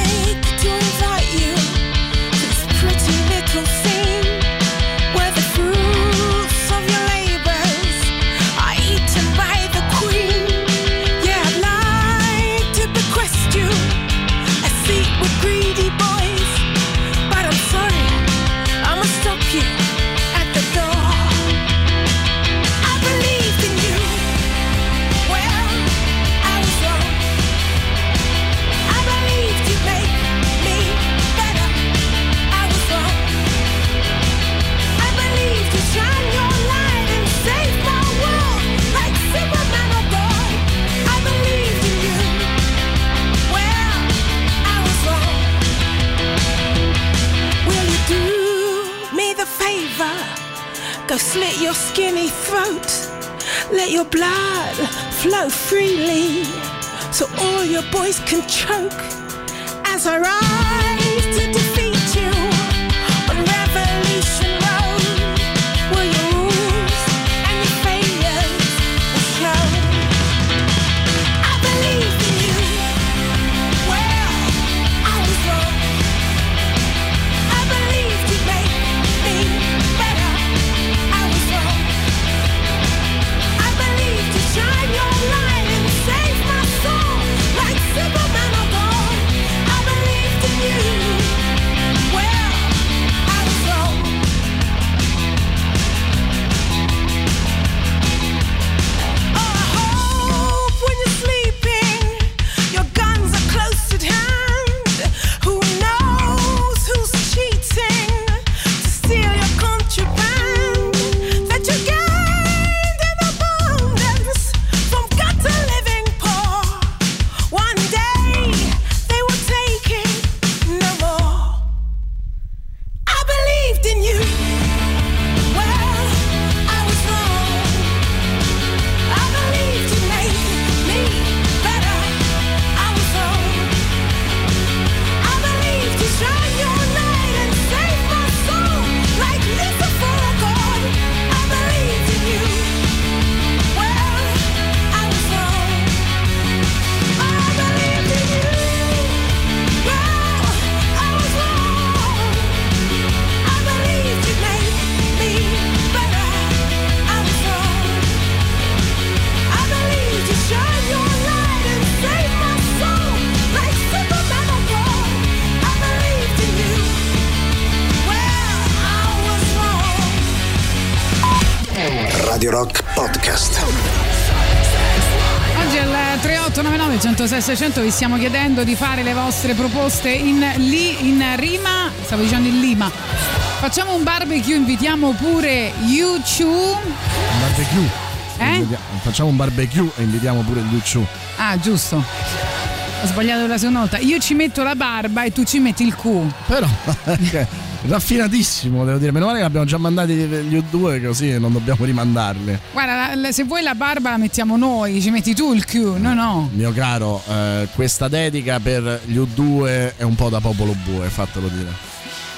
[177.44, 182.48] 600 vi stiamo chiedendo di fare le vostre proposte in, li, in rima, stavo dicendo
[182.48, 182.88] in Lima.
[182.88, 186.80] Facciamo un barbecue, invitiamo pure YouTube.
[186.80, 187.90] Un barbecue.
[188.38, 188.66] Eh?
[189.02, 191.04] Facciamo un barbecue e invitiamo pure Luciu.
[191.36, 191.96] Ah, giusto.
[191.96, 193.98] Ho sbagliato la seconda volta.
[193.98, 196.22] Io ci metto la barba e tu ci metti il Q.
[196.46, 196.66] Però
[197.30, 197.46] che-
[197.86, 199.12] raffinatissimo, devo dire.
[199.12, 202.58] Meno male che abbiamo già mandati gli U2 così non dobbiamo rimandarli.
[202.72, 205.74] Guarda, la- se vuoi la barba la mettiamo noi, ci metti tu il Q.
[205.98, 206.50] No, no.
[206.52, 211.48] Mio caro, eh, questa dedica per gli U2 è un po' da popolo bue, fatelo
[211.48, 211.92] dire.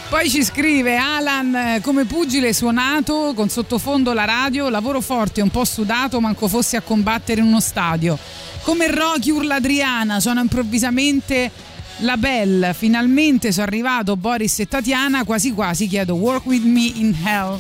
[0.09, 5.51] Poi ci scrive Alan eh, come pugile suonato con sottofondo la radio, lavoro forte, un
[5.51, 8.17] po' sudato, manco fossi a combattere in uno stadio.
[8.63, 11.51] Come Rocky urla Adriana, suona improvvisamente
[11.99, 17.15] la Belle, finalmente sono arrivato Boris e Tatiana, quasi quasi chiedo Work with me in
[17.25, 17.59] hell.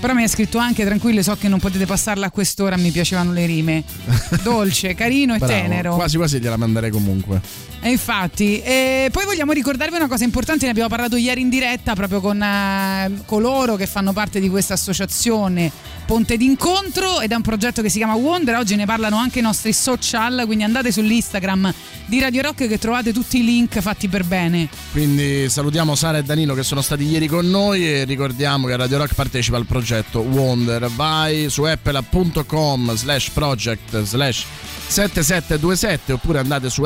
[0.00, 3.32] Però mi ha scritto anche tranquillo, so che non potete passarla a quest'ora, mi piacevano
[3.32, 3.84] le rime.
[4.42, 5.94] Dolce, carino e Bravo, tenero.
[5.94, 7.40] Quasi quasi gliela manderei comunque.
[7.82, 11.94] E infatti, e poi vogliamo ricordarvi una cosa importante, ne abbiamo parlato ieri in diretta
[11.94, 15.72] proprio con eh, coloro che fanno parte di questa associazione
[16.10, 19.42] Ponte d'incontro ed è un progetto che si chiama Wonder, oggi ne parlano anche i
[19.42, 21.72] nostri social, quindi andate sull'Instagram
[22.06, 24.68] di Radio Rock che trovate tutti i link fatti per bene.
[24.90, 28.98] Quindi salutiamo Sara e Danilo che sono stati ieri con noi e ricordiamo che Radio
[28.98, 30.90] Rock partecipa al progetto Wonder.
[30.90, 34.44] Vai su apple.com slash project slash
[34.88, 36.82] 7727 oppure andate su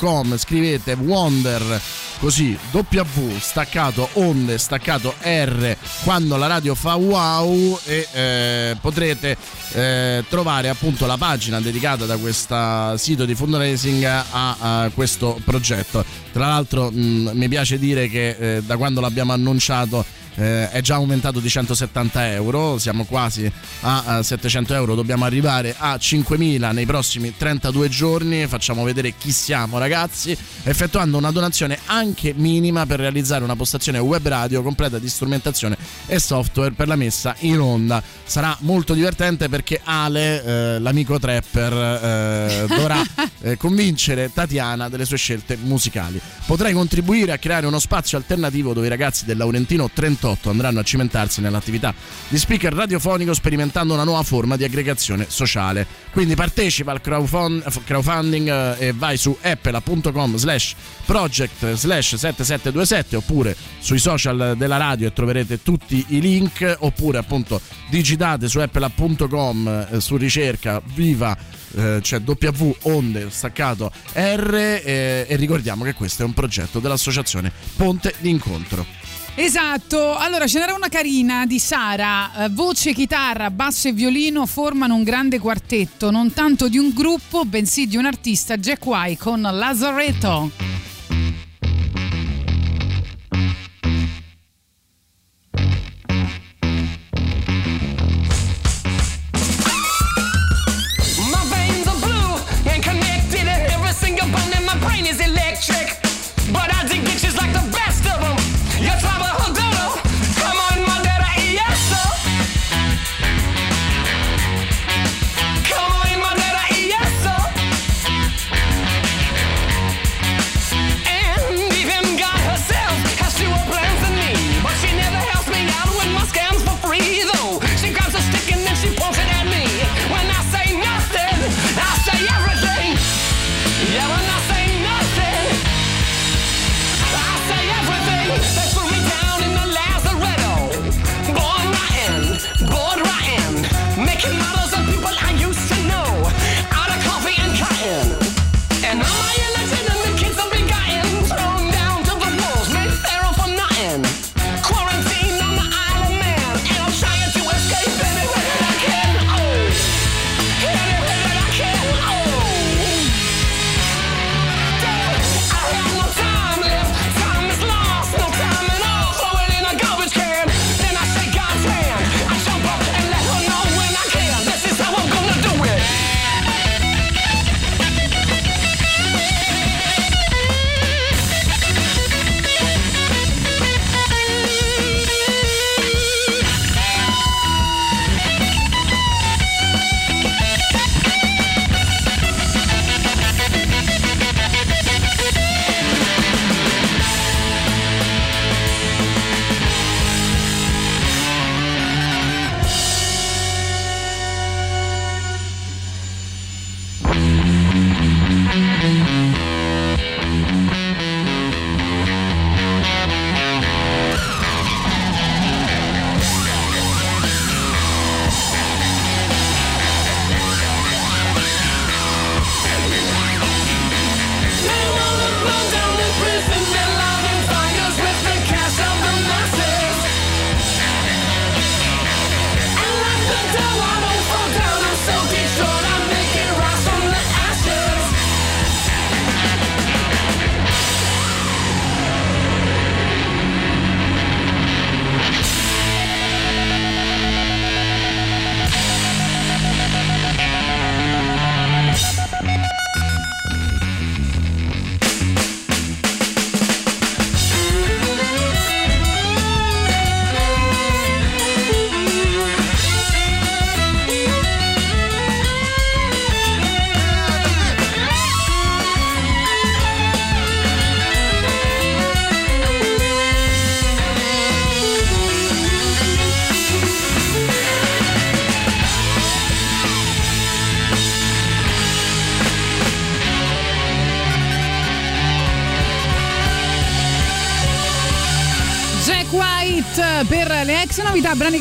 [0.00, 1.80] apple.com scrivete Wonder
[2.18, 9.36] così W staccato onde staccato R quando la radio fa wow e eh, potrete
[9.72, 16.04] eh, trovare appunto la pagina dedicata da questo sito di fundraising a, a questo progetto.
[16.32, 20.04] Tra l'altro mh, mi piace dire che eh, da quando l'abbiamo annunciato
[20.36, 23.50] eh, è già aumentato di 170 euro, siamo quasi
[23.80, 29.32] a, a 700 euro, dobbiamo arrivare a 5.000 nei prossimi 32 giorni, facciamo vedere chi
[29.32, 35.08] siamo ragazzi, effettuando una donazione anche minima per realizzare una postazione web radio completa di
[35.08, 35.76] strumentazione
[36.06, 38.02] e software per la messa in onda.
[38.24, 43.02] Sarà molto divertente perché Ale, eh, l'amico trapper, eh, dovrà
[43.42, 46.20] eh, convincere Tatiana delle sue scelte musicali.
[46.46, 49.90] Potrai contribuire a creare uno spazio alternativo dove i ragazzi del Laurentino
[50.20, 51.94] 1998 andranno a cimentarsi nell'attività
[52.28, 55.86] di speaker radiofonico sperimentando una nuova forma di aggregazione sociale.
[56.12, 60.74] Quindi partecipa al eh, crowdfunding eh, e vai su applecom slash
[61.06, 67.60] project slash 7727 oppure sui social della radio e troverete tutti i link oppure appunto
[67.88, 71.36] digitate su applecom eh, su ricerca viva
[71.76, 77.52] eh, cioè W onde staccato R eh, e ricordiamo che questo è un progetto dell'associazione
[77.76, 79.19] Ponte d'Incontro.
[79.36, 84.94] Esatto, allora ce n'era una carina di Sara, eh, voce, chitarra, basso e violino formano
[84.94, 89.40] un grande quartetto, non tanto di un gruppo, bensì di un artista, Jack White con
[89.40, 90.50] Lazaretto.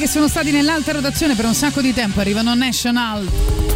[0.09, 3.68] sono stati nell'altra rotazione per un sacco di tempo, arrivano National.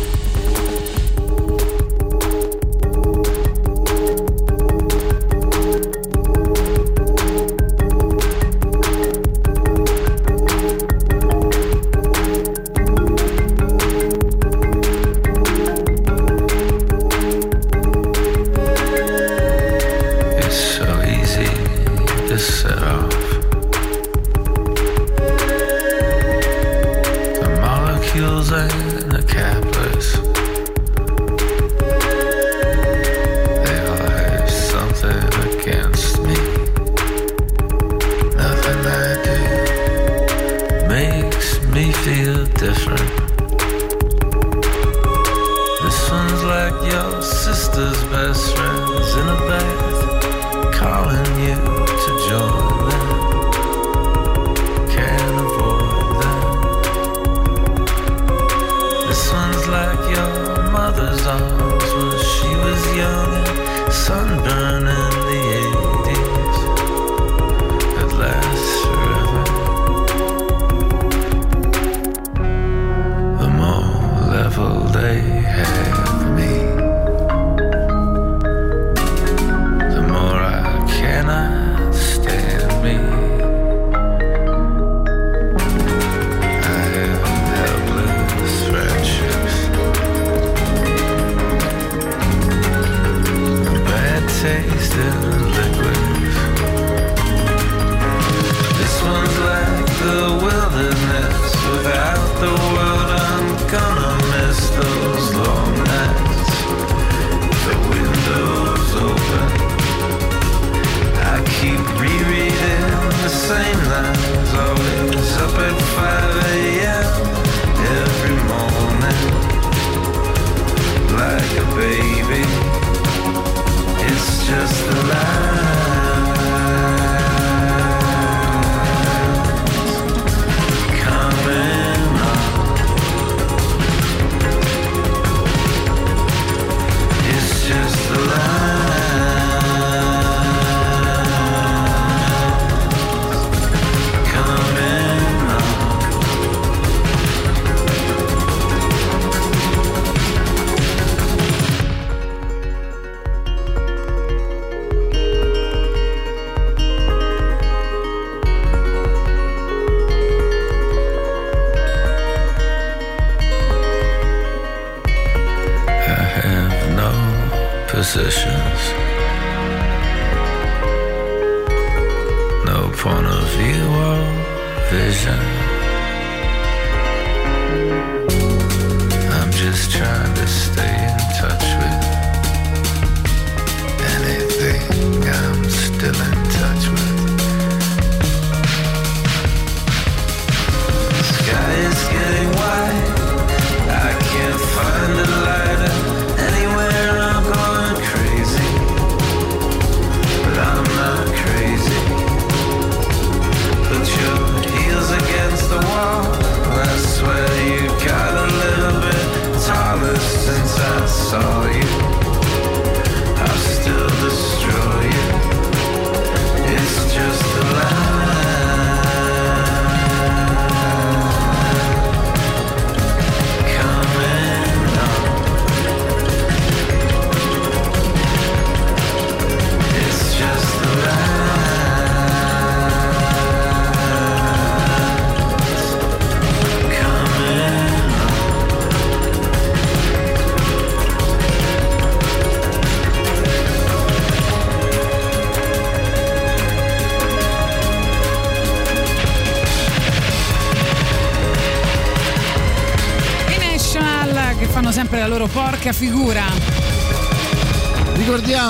[255.84, 256.63] Porca figura.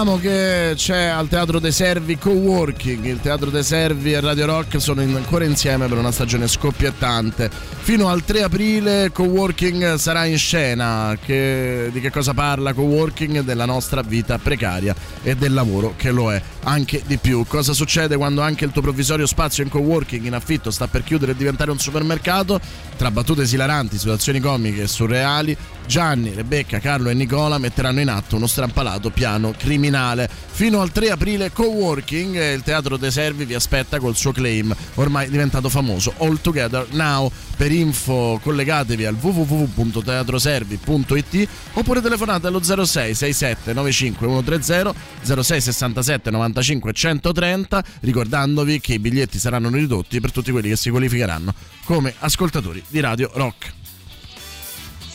[0.03, 4.81] Ricordiamo che c'è al Teatro dei Servi Coworking, il Teatro dei Servi e Radio Rock
[4.81, 7.49] sono ancora insieme per una stagione scoppiettante.
[7.49, 11.17] Fino al 3 aprile Coworking sarà in scena.
[11.23, 13.43] Che- di che cosa parla Coworking?
[13.43, 14.93] Della nostra vita precaria
[15.23, 17.45] e del lavoro che lo è anche di più.
[17.47, 21.31] Cosa succede quando anche il tuo provvisorio spazio in coworking in affitto sta per chiudere
[21.31, 22.59] e diventare un supermercato?
[22.97, 28.35] Tra battute esilaranti, situazioni comiche e surreali, Gianni, Rebecca, Carlo e Nicola metteranno in atto
[28.35, 29.91] uno strampalato piano criminale.
[30.51, 35.29] Fino al 3 aprile Coworking, il Teatro dei Servi vi aspetta col suo claim, ormai
[35.29, 37.31] diventato famoso, All Together Now.
[37.55, 44.93] Per info collegatevi al www.teatroservi.it oppure telefonate allo 06 67 95 130
[45.43, 50.89] 06 67 95 130 ricordandovi che i biglietti saranno ridotti per tutti quelli che si
[50.89, 51.53] qualificheranno
[51.85, 53.82] come ascoltatori di Radio Rock.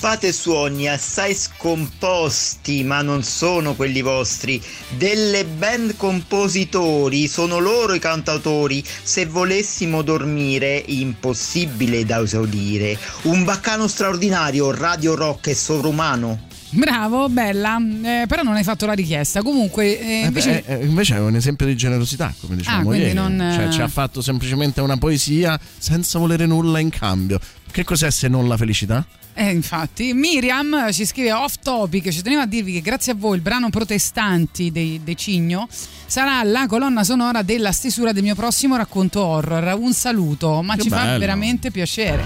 [0.01, 4.63] Fate suoni assai scomposti, ma non sono quelli vostri.
[4.97, 8.81] Delle band compositori, sono loro i cantautori.
[9.03, 12.97] Se volessimo dormire, impossibile da esaudire.
[13.23, 16.48] Un baccano straordinario, Radio Rock e sovrumano.
[16.71, 19.43] Bravo, bella, eh, però non hai fatto la richiesta.
[19.43, 20.63] Comunque, eh, Eh invece.
[20.67, 23.15] beh, eh, invece è un esempio di generosità, come dicevamo Ah, quindi ieri.
[23.15, 27.39] non- Cioè, ci ha fatto semplicemente una poesia senza volere nulla in cambio.
[27.71, 29.05] Che cos'è se non la felicità?
[29.35, 33.37] Eh, infatti, Miriam ci scrive off topic, ci tenevo a dirvi che grazie a voi
[33.37, 39.23] il brano Protestanti dei, Cigno sarà la colonna sonora della stesura del mio prossimo racconto
[39.25, 39.77] horror.
[39.79, 41.19] Un saluto, ma Che ci fa bello.
[41.21, 42.25] veramente piacere.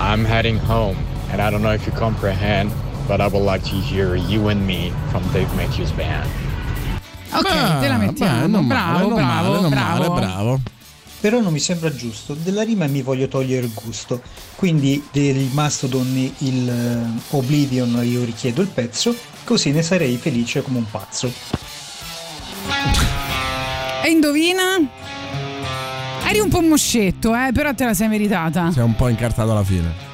[0.00, 0.96] I'm heading home,
[1.30, 2.72] and I don't know if you comprehend,
[3.08, 6.28] but I would like to hear You and Me from Dave Matthews Band.
[7.32, 8.60] Ok, te la mettiamo.
[8.60, 10.08] beh, bravo, male, bravo, male, bravo.
[10.08, 10.60] male, bravo.
[11.20, 14.20] Però non mi sembra giusto, della rima mi voglio togliere il gusto.
[14.54, 20.78] Quindi del Mastodon il eh, Oblivion io richiedo il pezzo, così ne sarei felice come
[20.78, 21.32] un pazzo.
[24.04, 24.62] E indovina?
[26.24, 28.70] Eri un po' moscetto, eh, però te la sei meritata.
[28.70, 30.07] Si è un po' incartato alla fine.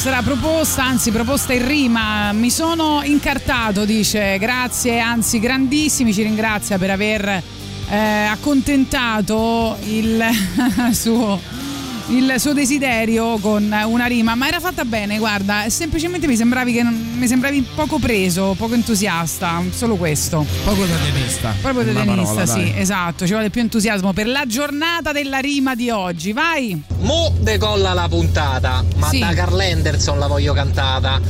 [0.00, 4.38] Vostra proposta, anzi proposta in rima, mi sono incartato, dice.
[4.38, 7.42] Grazie, anzi, grandissimi, ci ringrazia per aver
[7.88, 10.22] eh, accontentato il
[10.94, 11.40] suo
[12.08, 16.82] il suo desiderio con una rima, ma era fatta bene, guarda, semplicemente mi sembravi che
[16.82, 20.44] non- mi sembravi poco preso, poco entusiasta, solo questo.
[20.64, 21.54] Poco italianista.
[21.60, 22.80] Proprio Una italianista, parola, sì, dai.
[22.80, 26.32] esatto, ci vuole più entusiasmo per la giornata della rima di oggi.
[26.32, 26.82] Vai!
[27.00, 29.18] Mo decolla la puntata, ma Sì.
[29.18, 31.20] da Carl Anderson la voglio cantata.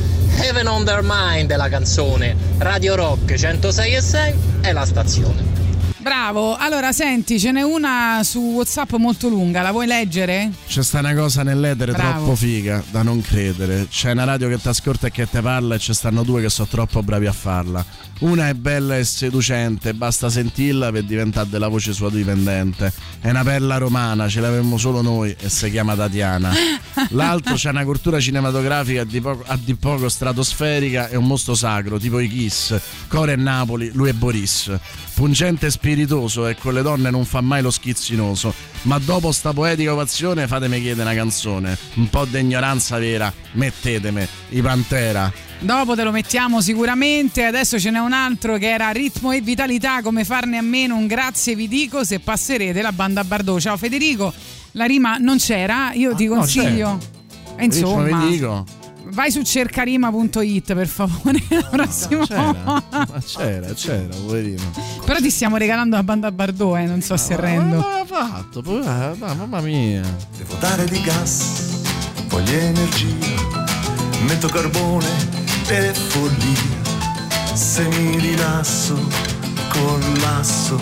[0.41, 2.35] Heaven on their mind è la canzone.
[2.59, 5.58] Radio Rock 106 e 6 è la stazione.
[6.01, 10.49] Bravo, allora senti, ce n'è una su WhatsApp molto lunga, la vuoi leggere?
[10.65, 12.11] C'è sta una cosa nell'etere Bravo.
[12.19, 13.87] troppo figa da non credere.
[13.89, 16.49] C'è una radio che ti ascolta e che te parla e ci stanno due che
[16.49, 17.85] sono troppo bravi a farla.
[18.19, 22.91] Una è bella e seducente, basta sentirla per diventare della voce sua dipendente.
[23.19, 26.51] È una perla romana, ce l'avemmo solo noi e si chiama Tatiana.
[27.09, 31.97] L'altro c'è una cultura cinematografica di poco, a di poco stratosferica e un mostro sacro,
[31.97, 32.77] tipo i Kiss.
[33.07, 34.71] Core e Napoli, lui è Boris.
[35.13, 38.53] Pungente e spiritoso e con le donne non fa mai lo schizzinoso.
[38.83, 41.77] Ma dopo sta poetica ovazione fatemi chiedere una canzone.
[41.95, 45.31] Un po' di ignoranza vera, mettetemi, i Pantera.
[45.59, 50.01] Dopo te lo mettiamo sicuramente, adesso ce n'è un altro che era ritmo e vitalità,
[50.01, 53.59] come farne a meno, un grazie vi dico se passerete la banda Bardot.
[53.59, 54.31] Ciao Federico,
[54.73, 56.97] la rima non c'era, io ti no, consiglio.
[57.57, 58.65] E insomma, Ritmo, vi dico.
[59.19, 62.81] Vai su cercarima.it per favore la prossima C'era, volta.
[62.89, 64.71] ma c'era, c'era, poverino.
[65.03, 67.79] Però ti stiamo regalando la banda Bardot, eh, non so se rendo.
[67.79, 70.03] Ma fatto, povera- dai, mamma mia.
[70.37, 71.81] Devo dare di gas,
[72.29, 73.27] voglio energia,
[74.21, 75.07] metto carbone
[75.67, 76.77] e follia.
[77.55, 78.97] Se mi rilasso,
[79.67, 80.79] collasso,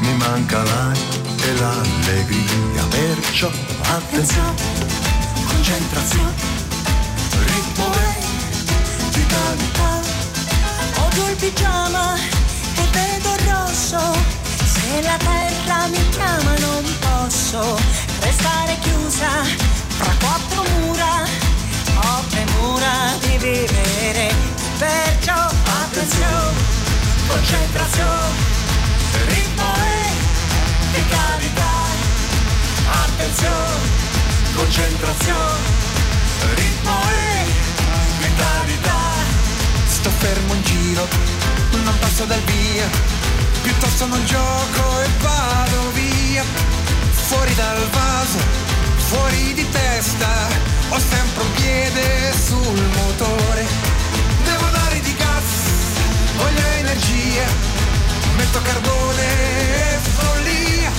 [0.00, 1.02] mi manca l'aria
[1.42, 2.82] e l'allegria.
[2.88, 3.50] Perciò
[3.82, 4.54] attenzione,
[5.48, 6.32] concentrazione,
[7.44, 8.14] ritmo e
[9.10, 10.00] vitalità.
[11.04, 14.00] Odio il pigiama e vedo il rosso.
[14.64, 17.78] Se la terra mi chiama non posso
[18.20, 19.44] restare chiusa
[19.98, 21.22] fra quattro mura.
[21.96, 24.34] Ho premura di vivere,
[24.78, 25.46] perciò
[25.82, 26.58] attenzione,
[27.26, 28.36] concentrazione,
[29.26, 31.72] ritmo e vitalità.
[33.04, 33.80] Attenzione,
[34.54, 35.83] concentrazione,
[36.54, 37.44] ritmo e
[38.18, 39.00] vitalità.
[39.86, 41.06] Sto fermo in giro,
[41.84, 42.88] non passo dal via,
[43.62, 46.44] piuttosto non gioco e vado via.
[47.28, 48.38] Fuori dal vaso,
[49.08, 50.28] fuori di testa,
[50.90, 53.66] ho sempre un piede sul motore.
[54.44, 55.50] Devo dare di gas,
[56.36, 57.46] voglio energia,
[58.36, 60.90] metto carbone e follia.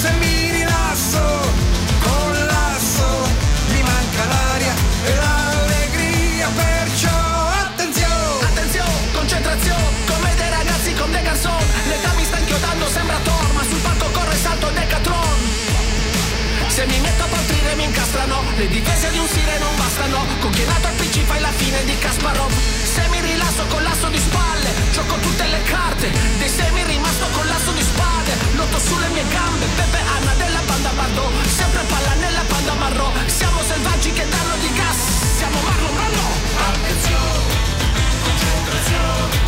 [0.00, 1.52] Se mi rilasso,
[16.74, 20.26] Se mi metto a partire mi incastrano Le difese di un sire non bastano.
[20.40, 22.50] Con chi è nato al PC fai la fine di Kasparov.
[22.82, 26.10] Se mi rilasso con l'asso di spalle Gioco tutte le carte.
[26.38, 29.66] Dei semi rimasto con l'asso di spade Lotto sulle mie gambe.
[29.76, 34.72] Pepe Anna della banda Bardot Sempre palla nella banda marrò Siamo selvaggi che danno di
[34.74, 34.98] gas
[35.38, 36.26] Siamo Marlon Brando.
[36.58, 37.54] Attenzione,
[38.26, 39.43] concentrazione,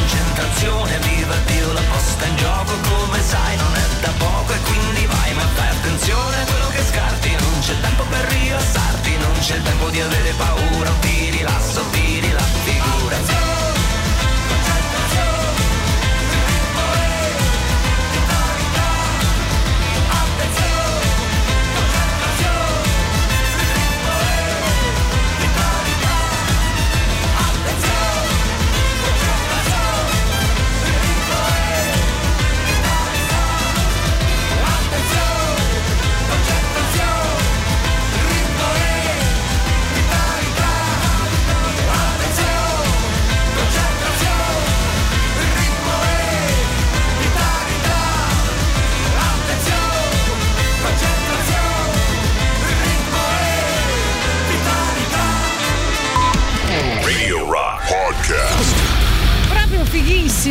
[0.00, 5.06] concentrazione, viva Dio la posta in gioco, come sai non è da poco e quindi
[5.06, 9.60] vai, ma fai attenzione a quello che scarti, non c'è tempo per rilassarti, non c'è
[9.62, 11.89] tempo di avere paura ti rilasso,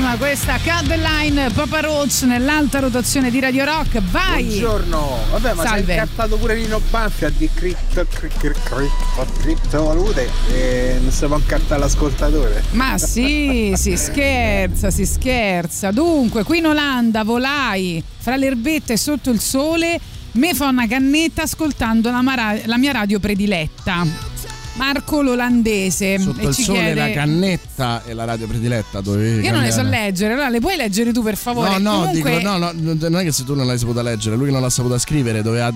[0.04, 4.00] Cut the Line Papa Roach nell'alta rotazione di Radio Rock.
[4.00, 4.46] Vai!
[4.46, 5.84] Buongiorno, vabbè, ma Salve.
[5.84, 8.90] sei incartato pure Nino Banfi a di cripto, cri- cri- cri-
[9.42, 12.64] criptovalute e non si può incartare l'ascoltatore.
[12.72, 15.92] Ma sì, si scherza, si scherza.
[15.92, 20.00] Dunque, qui in Olanda volai fra le erbette sotto il sole.
[20.32, 24.06] Me fa una cannetta ascoltando la, mara- la mia radio prediletta.
[24.80, 26.18] Marco l'olandese.
[26.20, 30.06] Sotto il sole chiede- la cannetta e la radio prediletta Io non le so cambiare.
[30.06, 31.78] leggere, allora le puoi leggere tu per favore?
[31.78, 34.36] No, no, Comunque, dico, no, no, non è che se tu non l'hai saputa leggere,
[34.36, 35.72] lui non l'ha saputa scrivere doveva,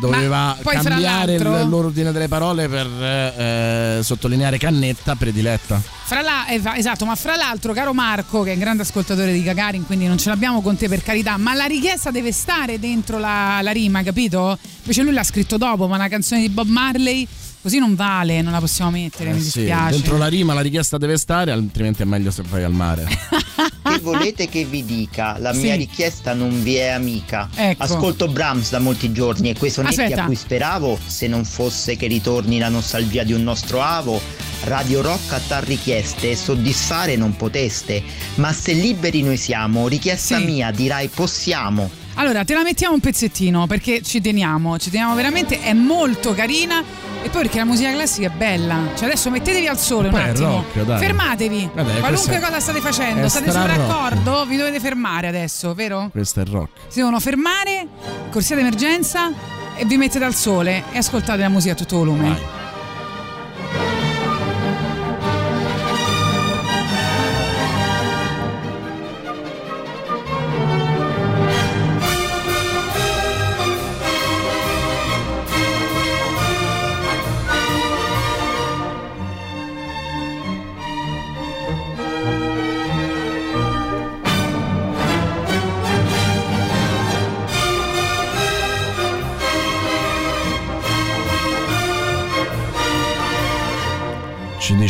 [0.00, 5.80] doveva cambiare il- l'ordine delle parole per eh, sottolineare cannetta prediletta.
[6.04, 9.42] Fra la- eh, esatto, ma fra l'altro, caro Marco, che è un grande ascoltatore di
[9.42, 13.18] Gagarin, quindi non ce l'abbiamo con te per carità, ma la richiesta deve stare dentro
[13.18, 14.58] la, la rima, capito?
[14.80, 17.26] Invece lui l'ha scritto dopo, ma una canzone di Bob Marley
[17.62, 19.90] così non vale, non la possiamo mettere, mi Eh sì, dispiace.
[19.92, 23.06] dentro la rima la richiesta deve stare, altrimenti è meglio se vai al mare.
[23.82, 25.36] Che volete che vi dica?
[25.38, 25.78] La mia Sì.
[25.80, 27.48] richiesta non vi è amica.
[27.54, 27.82] Ecco.
[27.82, 30.22] Ascolto Brahms da molti giorni e quei sonetti Aspetta.
[30.22, 34.18] a cui speravo, se non fosse che ritorni la nostalgia di un nostro avo,
[34.64, 38.02] Radio Rock a tal richieste soddisfare non poteste.
[38.36, 40.44] Ma se liberi noi siamo, richiesta Sì.
[40.44, 41.90] mia, dirai possiamo.
[42.14, 46.80] Allora, te la mettiamo un pezzettino perché ci teniamo, ci teniamo veramente, è molto carina
[47.22, 48.90] e poi perché la musica classica è bella.
[48.94, 50.64] Cioè adesso mettetevi al sole un attimo.
[50.74, 50.98] rock.
[50.98, 51.70] Fermatevi.
[51.74, 53.66] Vabbè, Qualunque cosa state facendo, state rock.
[53.66, 56.08] raccordo, vi dovete fermare adesso, vero?
[56.10, 56.68] Questo è rock.
[56.88, 57.86] Si devono fermare,
[58.30, 59.32] corsia d'emergenza
[59.76, 62.36] e vi mettete al sole e ascoltate la musica a tutto volume.
[62.36, 62.61] Ci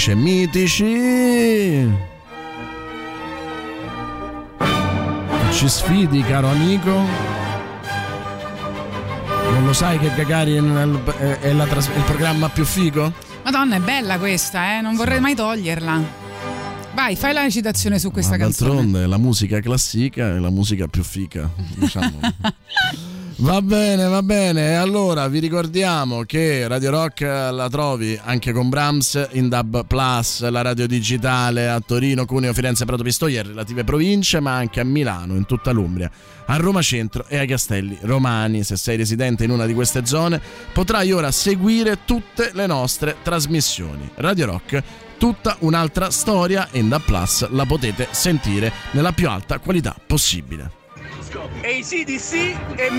[0.03, 1.89] dice mitici.
[5.53, 6.91] Ci sfidi, caro amico.
[9.53, 10.99] Non lo sai che Gagarin
[11.41, 13.13] è la è il programma più figo?
[13.45, 14.81] Madonna, è bella questa, eh?
[14.81, 16.21] Non vorrei mai toglierla.
[16.95, 18.71] Vai, fai la recitazione su questa Ma canzone.
[18.71, 22.19] d'altronde la musica classica è la musica più fica, diciamo.
[23.37, 24.77] Va bene, va bene.
[24.77, 30.63] Allora vi ricordiamo che Radio Rock la trovi anche con Brahms in Dub Plus, la
[30.63, 35.35] radio digitale a Torino, Cuneo, Firenze, Prato Pistoia e relative province, ma anche a Milano,
[35.35, 36.11] in tutta l'Umbria,
[36.47, 38.63] a Roma Centro e ai Castelli Romani.
[38.65, 40.41] Se sei residente in una di queste zone,
[40.73, 44.11] potrai ora seguire tutte le nostre trasmissioni.
[44.17, 44.83] Radio Rock
[45.19, 50.82] tutta un'altra storia e in DAB Plus la potete sentire nella più alta qualità possibile.
[51.63, 52.91] E i CDC e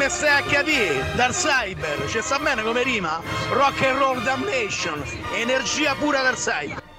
[0.49, 3.21] capire dal cyber, ci sta bene come rima?
[3.51, 5.03] Rock and roll damnation,
[5.35, 6.92] energia pura dal cyber.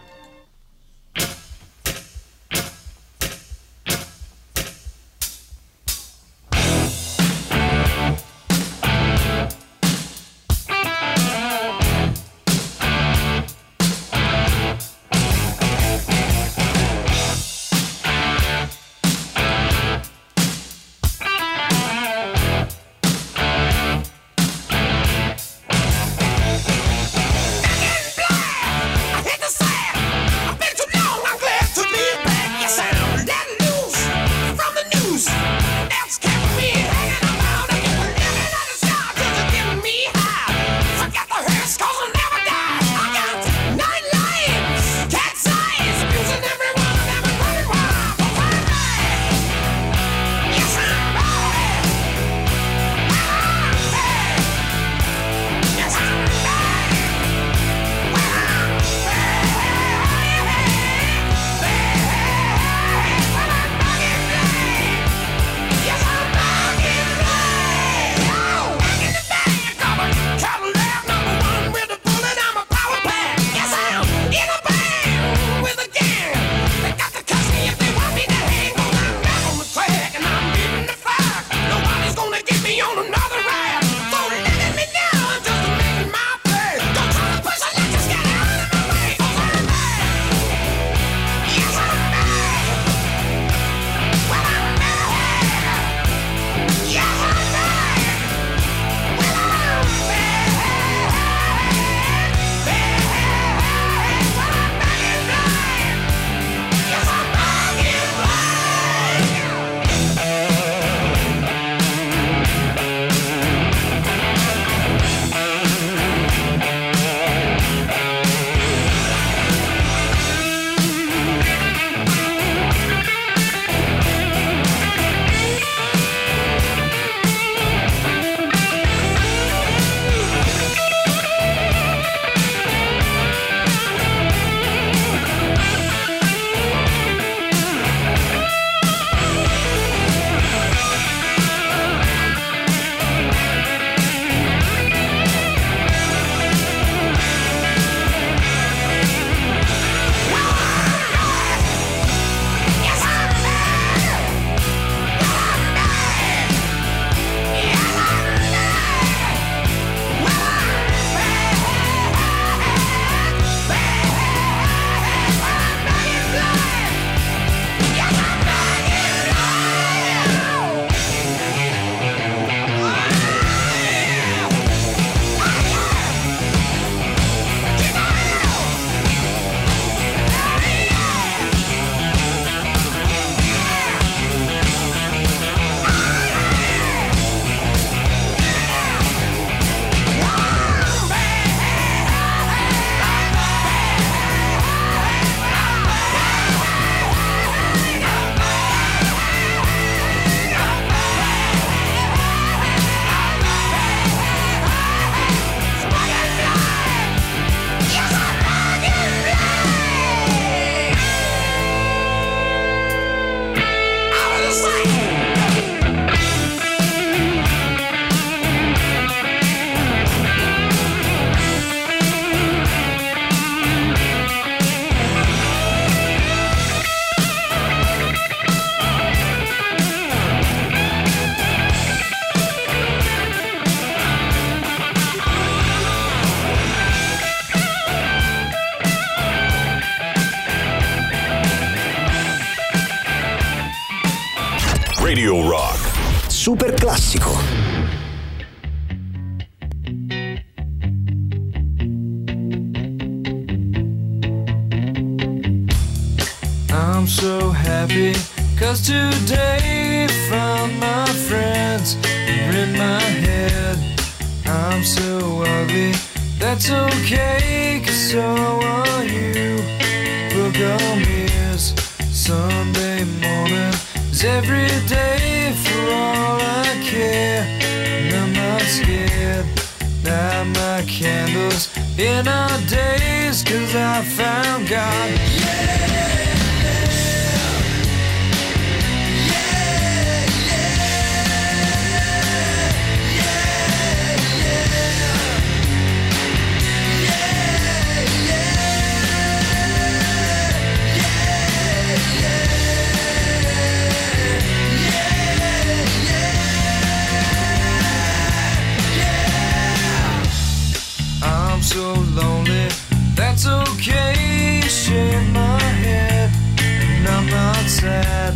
[317.85, 318.35] Sad.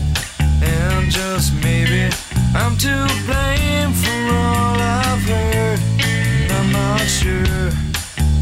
[0.62, 2.03] And just maybe
[2.55, 2.95] I'm to
[3.27, 5.81] blame for all I've heard.
[6.57, 7.70] I'm not sure.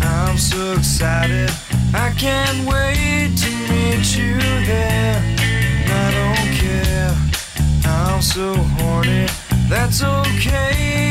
[0.03, 1.51] I'm so excited,
[1.95, 4.35] I can't wait to meet you
[4.71, 5.19] there.
[6.03, 7.15] I don't care,
[7.85, 9.27] I'm so horny.
[9.69, 11.06] That's okay,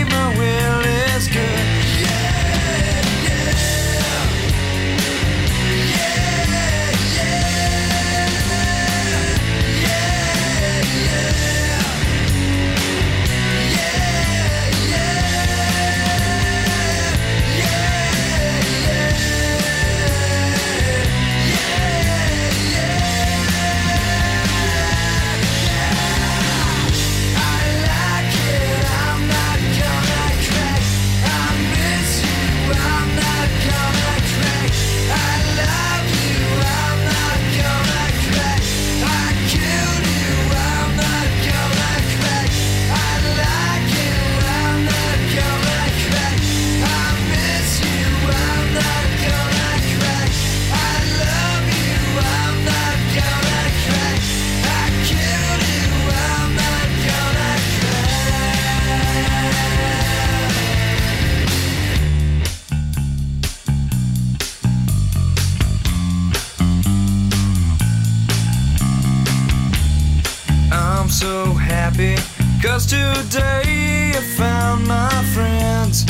[72.65, 76.03] cause today I found my friends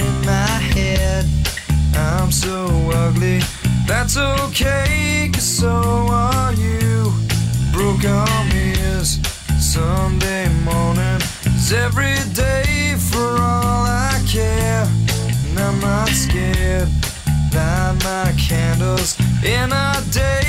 [0.00, 1.26] in my head.
[1.94, 3.40] I'm so ugly,
[3.86, 7.12] that's okay cause so are you.
[7.72, 9.20] Broke arm is
[9.60, 14.88] Sunday morning is every day for all I care.
[15.48, 16.88] And I'm not scared.
[17.52, 20.47] Light my candles in a days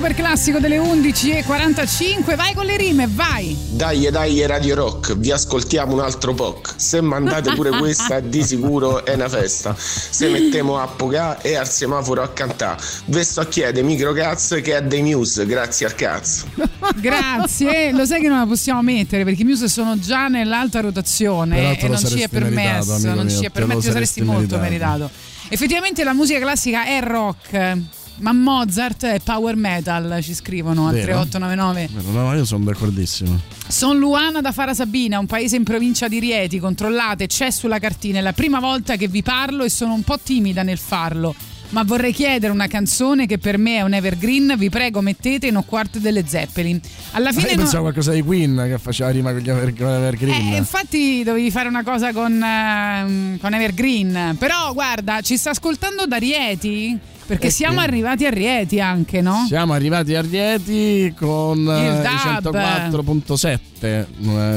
[0.00, 2.34] super classico delle 11.45.
[2.34, 3.54] Vai con le rime, vai!
[3.68, 6.72] Dai, dai, Radio Rock, vi ascoltiamo un altro poc.
[6.76, 9.76] Se mandate pure questa, di sicuro è una festa.
[9.76, 12.78] Se mettiamo a pogà e al semaforo a cantà.
[13.06, 16.46] Ve sto a chiedere, micro cazzo, che è dei Muse, grazie al cazzo.
[16.96, 21.56] Grazie, lo sai che non la possiamo mettere perché i Muse sono già nell'alta rotazione
[21.56, 23.84] Però te e non ci è meritato, permesso, amico non mio, ci è permesso, ti
[23.86, 24.98] saresti saresti molto meritato.
[24.98, 25.10] meritato.
[25.50, 27.78] Effettivamente la musica classica è rock,
[28.20, 31.26] ma Mozart è power metal, ci scrivono al Vero?
[31.26, 31.88] 3899.
[32.12, 33.38] No, io sono d'accordissimo.
[33.68, 38.18] Son Luana da Fara Sabina, un paese in provincia di Rieti, controllate, c'è sulla cartina,
[38.18, 41.34] è la prima volta che vi parlo e sono un po' timida nel farlo.
[41.70, 44.54] ma vorrei chiedere una canzone che per me è un evergreen.
[44.58, 46.80] Vi prego, mettete in un quarto delle Zeppelin.
[47.12, 47.50] Alla fine.
[47.50, 50.54] Io no- pensavo a qualcosa di Queen che faceva rima con gli Ever- con Evergreen.
[50.54, 54.34] Eh, infatti dovevi fare una cosa con, ehm, con Evergreen.
[54.36, 56.98] Però guarda, ci sta ascoltando da Rieti.
[57.30, 57.86] Perché Eh, siamo sì.
[57.86, 59.44] arrivati a Rieti anche, no?
[59.46, 62.90] Siamo arrivati a Rieti con eh, i DAB.
[62.90, 64.06] 104.7 eh,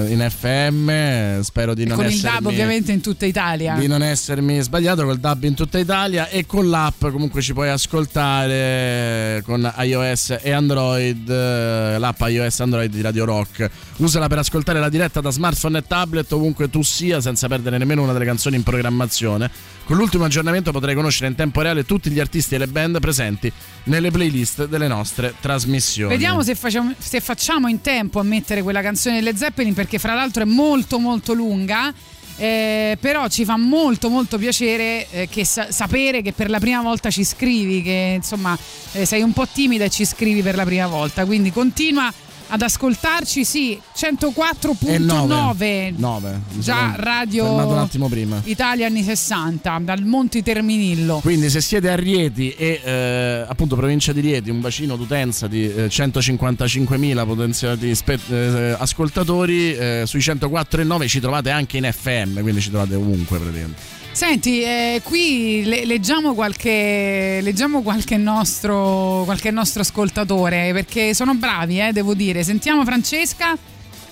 [0.09, 1.41] in FM.
[1.41, 3.75] Spero di non con il essermi DAB ovviamente in tutta Italia.
[3.75, 7.69] di non essermi sbagliato col DAB in tutta Italia e con l'app comunque ci puoi
[7.69, 14.39] ascoltare con iOS e Android eh, l'app iOS e Android di Radio Rock usala per
[14.39, 18.25] ascoltare la diretta da smartphone e tablet ovunque tu sia senza perdere nemmeno una delle
[18.25, 19.49] canzoni in programmazione
[19.85, 23.51] con l'ultimo aggiornamento potrai conoscere in tempo reale tutti gli artisti e le band presenti
[23.85, 28.81] nelle playlist delle nostre trasmissioni Vediamo se facciamo, se facciamo in tempo a mettere quella
[28.81, 31.93] canzone delle Zeppelin perché fra l'altro è molto molto lunga.
[32.35, 36.81] eh, però ci fa molto molto piacere eh, che sa- sapere che per la prima
[36.81, 38.57] volta ci scrivi, che insomma
[38.93, 42.11] eh, sei un po' timida e ci scrivi per la prima volta, quindi continua
[42.47, 49.03] ad ascoltarci, sì, 104.9 e 9 9 già radio fermato un attimo prima Italia anni
[49.03, 51.19] 60 dal Monte Terminillo.
[51.21, 55.71] Quindi se siete a Rieti e eh, appunto provincia di Rieti, un bacino d'utenza di
[55.71, 62.61] eh, 155.000 potenziati spe- eh, ascoltatori, eh, sui 104,9 ci trovate anche in FM, quindi
[62.61, 63.92] ci trovate ovunque praticamente.
[64.13, 71.79] Senti, eh, qui le- leggiamo, qualche, leggiamo qualche, nostro, qualche nostro ascoltatore perché sono bravi,
[71.81, 72.43] eh, devo dire.
[72.43, 73.57] Sentiamo Francesca.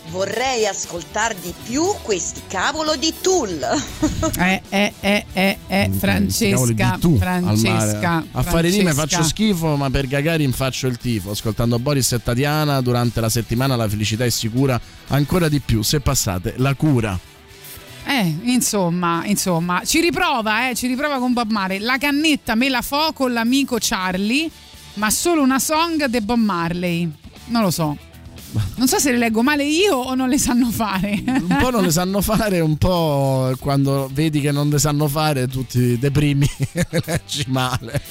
[0.09, 3.59] Vorrei ascoltare di più questi cavolo di Tool.
[4.39, 6.97] Eh, eh, eh, eh, eh, Francesca.
[6.99, 7.41] Tu mare.
[7.41, 8.25] Francesca.
[8.31, 11.31] A fare rime faccio schifo, ma per Gagarin faccio il tifo.
[11.31, 14.79] Ascoltando Boris e Tatiana durante la settimana la felicità è sicura
[15.09, 17.19] ancora di più se passate la cura.
[18.05, 21.79] Eh, insomma, insomma, ci riprova, eh, ci riprova con Bob Marley.
[21.79, 24.49] La cannetta me la fo con l'amico Charlie,
[24.95, 27.09] ma solo una song di Bob Marley.
[27.45, 27.97] Non lo so.
[28.75, 31.23] Non so se le leggo male io o non le sanno fare.
[31.25, 35.47] Un po' non le sanno fare, un po' quando vedi che non le sanno fare,
[35.47, 38.01] tu ti deprimi e leggi male.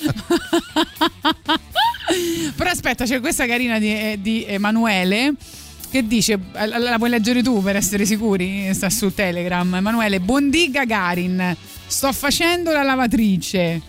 [2.57, 5.35] Però aspetta, c'è questa carina di, eh, di Emanuele
[5.91, 8.73] che dice, la, puoi leggere tu per essere sicuri?
[8.73, 9.75] Sta su Telegram.
[9.75, 11.57] Emanuele, buondì Gagarin,
[11.87, 13.83] sto facendo la lavatrice.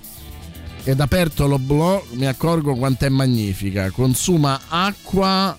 [0.84, 3.92] Ed aperto lo blog mi accorgo quanto è magnifica.
[3.92, 5.56] Consuma acqua,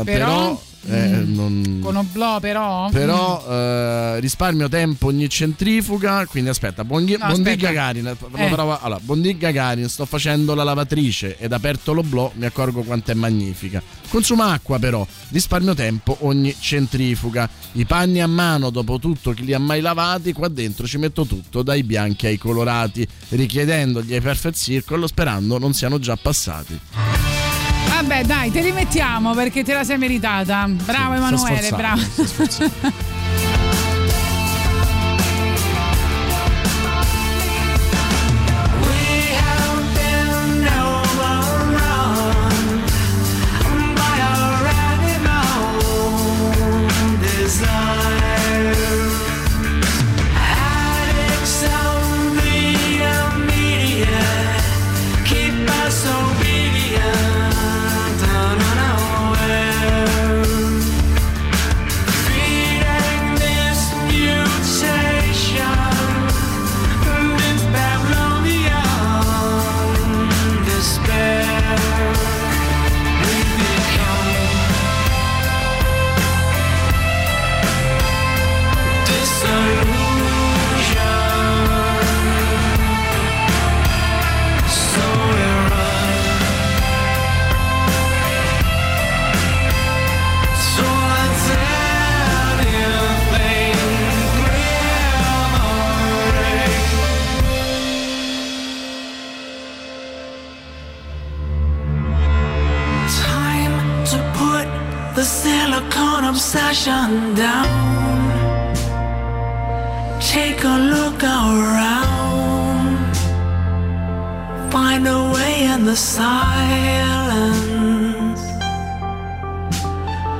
[0.00, 0.60] eh, però.
[0.88, 1.34] Eh, Mm.
[1.34, 2.88] non- Con oblò però?
[2.90, 6.26] Però eh, risparmio tempo ogni centrifuga.
[6.26, 7.26] Quindi aspetta, buondì, No.
[7.42, 8.06] Gagarin.
[8.06, 8.48] Eh.
[8.50, 13.10] prova- allora, buondì Gagarin, sto facendo la lavatrice ed aperto lo blò, mi accorgo quanto
[13.10, 13.82] è magnifica.
[14.08, 17.48] Consuma acqua però, risparmio tempo ogni centrifuga.
[17.72, 20.32] I panni a mano, dopo tutto, chi li ha mai lavati?
[20.32, 25.72] Qua dentro ci metto tutto, dai bianchi ai colorati, richiedendogli ai perfect circle, sperando non
[25.74, 26.78] siano già passati.
[27.88, 30.66] Vabbè, dai, te li mettiamo perché te la sei meritata.
[30.68, 32.00] Bravo Sì, Emanuele, bravo.
[115.96, 116.36] silence.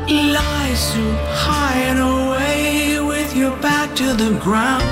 [0.09, 1.05] Lies to
[1.47, 4.85] hide away with your back to the ground.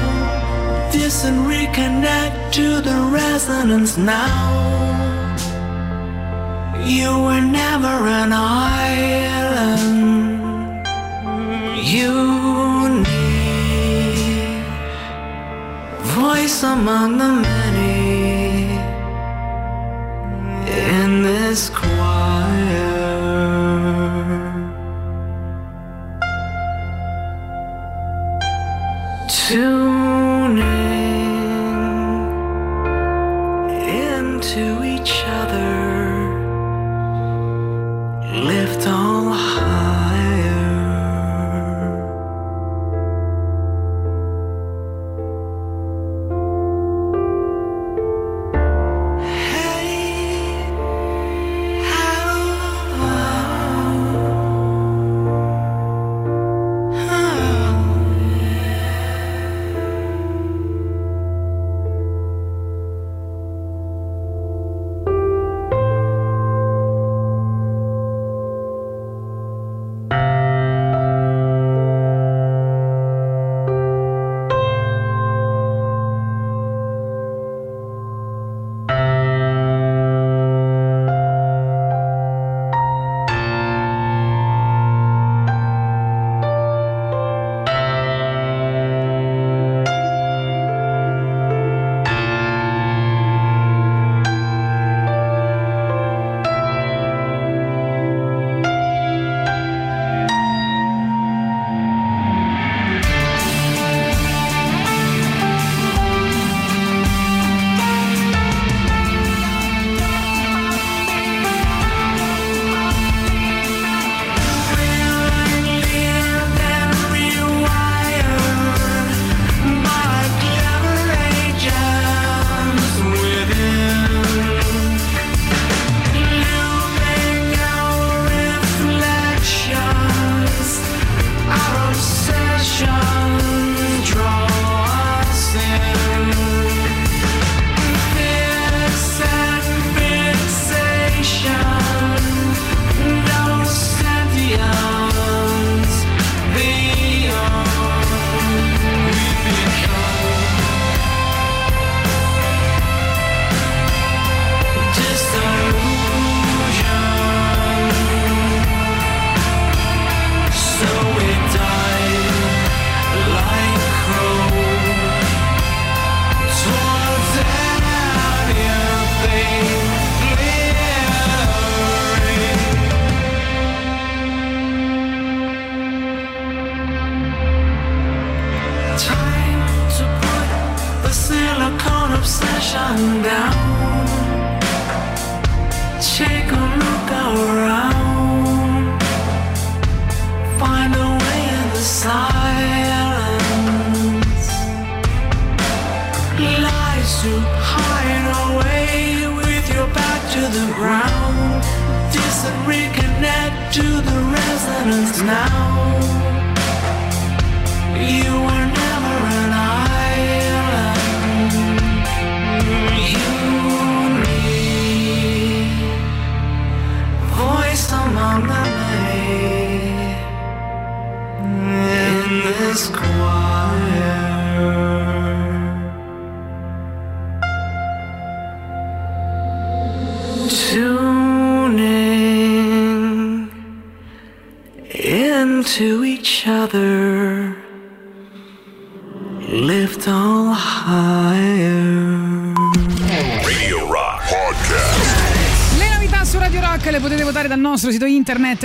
[0.94, 4.64] Listen, reconnect to the resonance now.
[6.84, 8.84] You were never an island.
[11.94, 12.12] You
[13.04, 13.44] need
[16.16, 17.73] voice among the many.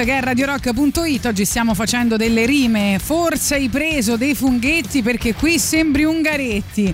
[0.03, 1.25] Che è radiorock.it.
[1.25, 2.99] Oggi stiamo facendo delle rime.
[3.01, 6.93] Forse hai preso dei funghetti perché qui sembri Ungaretti.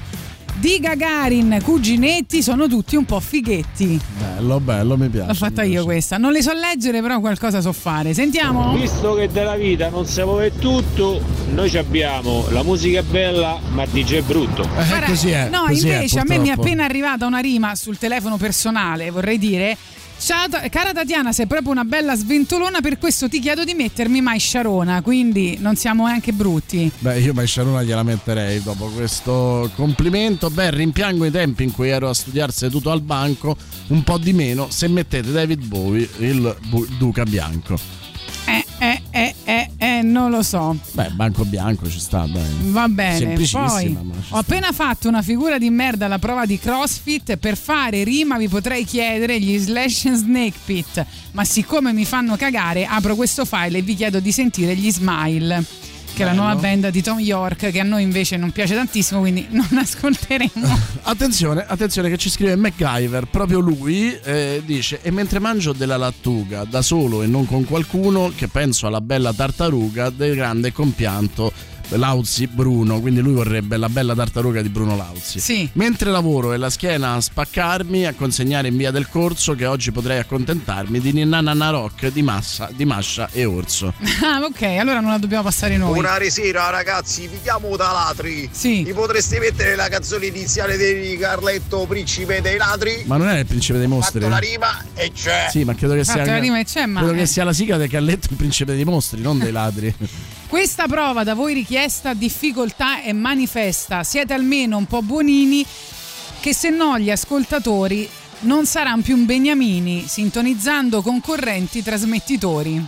[0.57, 3.99] Di Gagarin, cuginetti sono tutti un po' fighetti.
[4.17, 5.27] Bello, bello, mi piace.
[5.27, 6.17] L'ho fatta io questa.
[6.17, 8.13] Non le so leggere, però qualcosa so fare.
[8.13, 8.73] Sentiamo.
[8.73, 11.21] Visto che della vita non si può tutto,
[11.53, 14.67] noi ci abbiamo la musica è bella, ma DJ è brutto.
[14.67, 19.37] Guarda, No, invece a me mi è appena arrivata una rima sul telefono personale, vorrei
[19.37, 19.77] dire.
[20.17, 24.39] Ciao, cara Tatiana, sei proprio una bella sventolona, per questo ti chiedo di mettermi mai
[24.39, 26.89] Sharona, quindi non siamo neanche brutti.
[26.99, 30.49] Beh, io mai Sharona gliela metterei dopo questo complimento.
[30.49, 33.55] Beh, rimpiango i tempi in cui ero a studiare seduto al banco,
[33.87, 36.55] un po' di meno se mettete David Bowie, il
[36.97, 38.04] Duca Bianco.
[39.15, 40.77] Eh, eh, eh, non lo so.
[40.91, 42.43] Beh, Banco Bianco ci sta, dai.
[42.63, 43.97] Va bene, poi
[44.31, 47.37] ho appena fatto una figura di merda alla prova di CrossFit.
[47.37, 52.35] Per fare rima vi potrei chiedere gli Slash and Snake Pit, ma siccome mi fanno
[52.35, 55.63] cagare, apro questo file e vi chiedo di sentire gli Smile.
[56.15, 59.19] Che è la nuova band di Tom York, che a noi invece non piace tantissimo,
[59.19, 60.79] quindi non ascolteremo.
[61.03, 66.63] Attenzione, attenzione che ci scrive MacGyver, proprio lui eh, dice e mentre mangio della lattuga
[66.63, 71.51] da solo e non con qualcuno che penso alla bella tartaruga del grande compianto
[71.89, 75.39] Lauzi Bruno, quindi lui vorrebbe la bella tartaruga di Bruno Lauzi.
[75.39, 75.69] Sì.
[75.73, 79.91] Mentre lavoro e la schiena a spaccarmi, a consegnare in via del corso che oggi
[79.91, 83.93] potrei accontentarmi di Ninna Nanna Rock di Massa, di Mascia e Orso.
[84.23, 85.99] ah, ok, allora non la dobbiamo passare noi.
[85.99, 88.49] Una sera ragazzi, vi chiamo da ladri.
[88.51, 88.83] Sì.
[88.83, 93.03] Mi potreste mettere la canzone iniziale di Carletto, Principe dei ladri?
[93.05, 94.19] Ma non è il principe dei mostri?
[94.19, 95.47] Fatto la rima e c'è.
[95.49, 97.19] Sì, ma credo che sia la rima e c'è, ma- credo eh.
[97.19, 99.93] che sia la sigla del Carletto il principe dei mostri, non dei ladri.
[100.47, 104.03] Questa prova da voi richiesta difficoltà è manifesta.
[104.03, 105.65] Siete almeno un po' buonini
[106.39, 108.07] che se no gli ascoltatori
[108.41, 112.85] non saranno più beniamini sintonizzando concorrenti trasmettitori.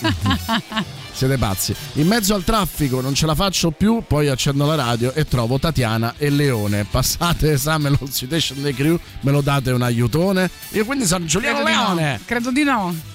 [1.12, 1.74] Siete pazzi.
[1.94, 5.58] In mezzo al traffico non ce la faccio più, poi accendo la radio e trovo
[5.58, 6.86] Tatiana e Leone.
[6.88, 10.48] Passate esame lo citation dei crew, me lo date un aiutone?
[10.70, 11.94] Io quindi sono Giuliano Credo di no.
[11.94, 12.20] Leone.
[12.24, 13.09] Credo di no.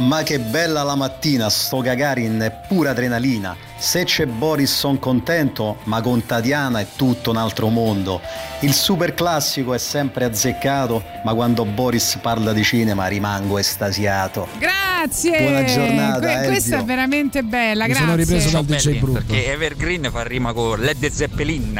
[0.00, 3.69] Ma che bella la mattina, sto Gagarin pura adrenalina.
[3.82, 8.20] Se c'è Boris son contento, ma con Tatiana è tutto un altro mondo.
[8.60, 14.48] Il super classico è sempre azzeccato, ma quando Boris parla di cinema rimango estasiato.
[14.58, 15.40] Grazie.
[15.40, 16.48] Buona giornata, Que- Elvio.
[16.50, 18.04] questa è veramente bella, Mi grazie.
[18.06, 19.22] sono ripreso dal DJ Brutto.
[19.26, 21.78] Perché Evergreen fa rima con Led Zeppelin.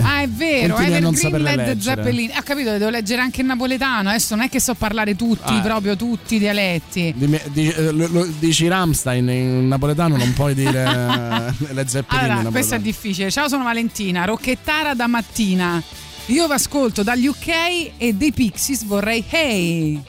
[0.00, 1.80] Ah, è vero, Continui Evergreen Led leggere.
[2.02, 2.30] Zeppelin.
[2.34, 4.08] Ha capito, devo leggere anche il napoletano.
[4.08, 5.60] Adesso non è che so parlare tutti, Ah.
[5.60, 7.12] proprio tutti i dialetti.
[7.14, 10.84] Di- eh, lo- lo- dici Ramstein in napoletano, non puoi dire
[11.30, 13.30] eh, le zeppelini Allora, questo è difficile.
[13.30, 15.82] Ciao, sono Valentina, rocchettara da mattina.
[16.26, 20.02] Io vi ascolto dagli UK e dei Pixies vorrei Hey.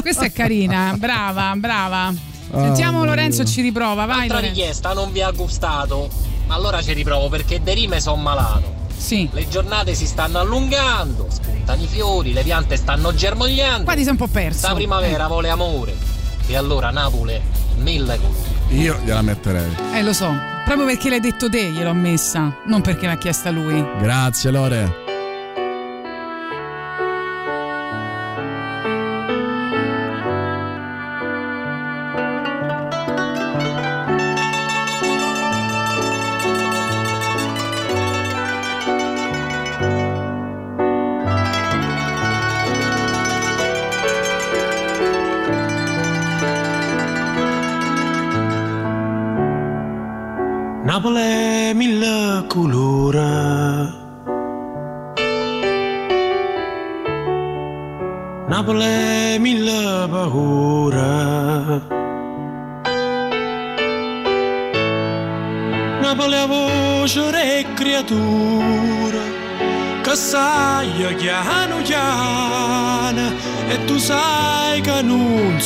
[0.00, 2.12] Questa è carina, brava, brava.
[2.50, 4.22] Sentiamo Ah, Lorenzo ci riprova, vai.
[4.22, 4.60] Altra Lorenzo.
[4.60, 6.08] richiesta non vi ha gustato.
[6.46, 8.80] Ma allora ci riprovo perché de rime son malato.
[8.96, 9.28] Sì.
[9.32, 13.84] Le giornate si stanno allungando, spuntano i fiori, le piante stanno germogliando.
[13.84, 14.68] Qua ti sei un po' perso.
[14.68, 15.94] La primavera vuole amore.
[16.46, 17.40] E allora Napoli,
[17.78, 18.60] mille colori.
[18.72, 19.70] Io gliela metterei.
[19.94, 20.34] Eh, lo so.
[20.64, 23.84] Proprio perché l'hai detto te gliel'ho messa, non perché l'ha chiesta lui.
[24.00, 25.01] Grazie Lore.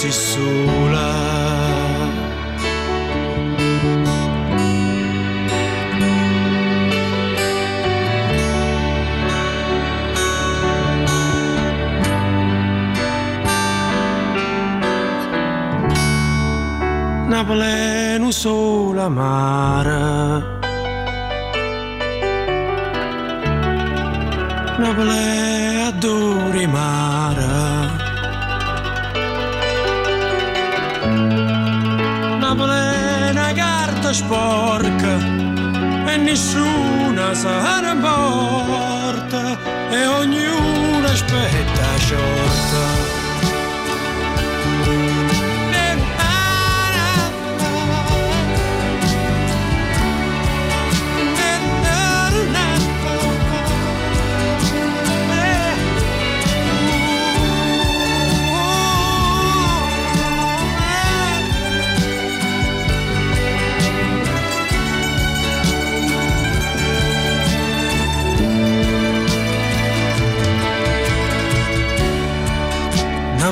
[0.07, 1.15] Sei sola.
[17.28, 20.43] Napoli non sola mare
[24.78, 27.76] Napoli adori mare
[32.59, 35.19] Una carta sporca
[36.07, 37.49] e nessuna se
[37.83, 39.59] ne importa
[39.91, 43.06] e ognuno aspetta sciorta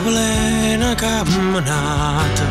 [0.05, 2.47] plena camminata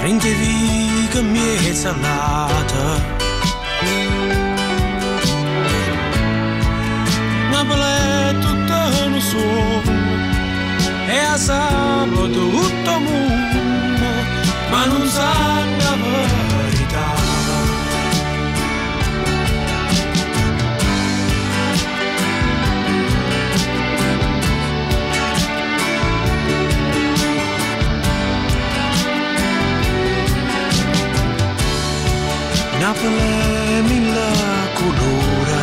[0.00, 2.84] Prendevi che mi è salata
[7.50, 9.98] Napoli è tutto un sogno
[11.08, 14.08] e a sabato tutto mondo
[14.70, 15.32] ma non sa
[15.84, 15.96] la
[32.80, 34.32] Napoli è mille
[34.72, 35.58] colore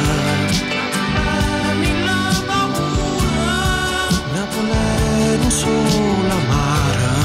[4.34, 7.16] Napoli è non solo amara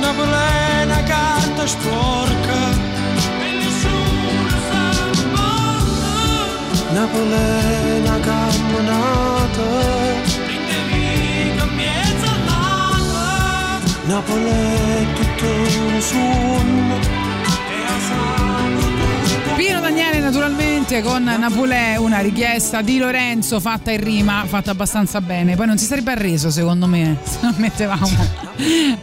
[0.00, 2.58] Napoli è una carta sporca
[6.90, 9.62] Napoli è una camminata
[14.06, 15.23] Napoli è tutto un suono
[19.56, 25.56] Pino Daniele naturalmente con Napolè, una richiesta di Lorenzo fatta in rima, fatta abbastanza bene.
[25.56, 28.26] Poi non si sarebbe arreso secondo me se non mettevamo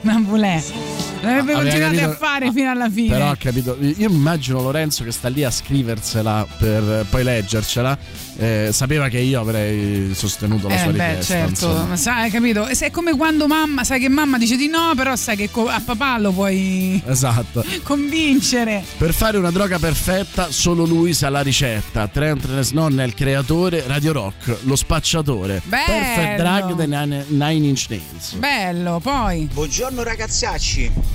[0.02, 0.91] Napolè.
[1.22, 3.10] L'avrebbe continuato a fare fino alla fine.
[3.14, 7.98] Però ho capito, io mi immagino Lorenzo che sta lì a scriversela per poi leggercela.
[8.38, 11.34] eh, sapeva che io avrei sostenuto la Eh, sua beh, richiesta.
[11.34, 11.84] certo, insomma.
[11.84, 12.66] ma sai, hai capito?
[12.66, 16.18] È come quando mamma, sai che mamma dice di no, però sai che a papà
[16.18, 17.64] lo puoi Esatto.
[17.84, 18.84] convincere.
[18.98, 22.08] Per fare una droga perfetta, solo lui sa la ricetta.
[22.08, 25.62] Trent Reznor è il creatore, Radio Rock, lo spacciatore.
[25.66, 25.86] Bello.
[25.86, 28.34] Perfect drug dei Nine, Nine Inch Nails.
[28.34, 29.48] Bello, poi.
[29.54, 31.11] Buongiorno ragazzacci.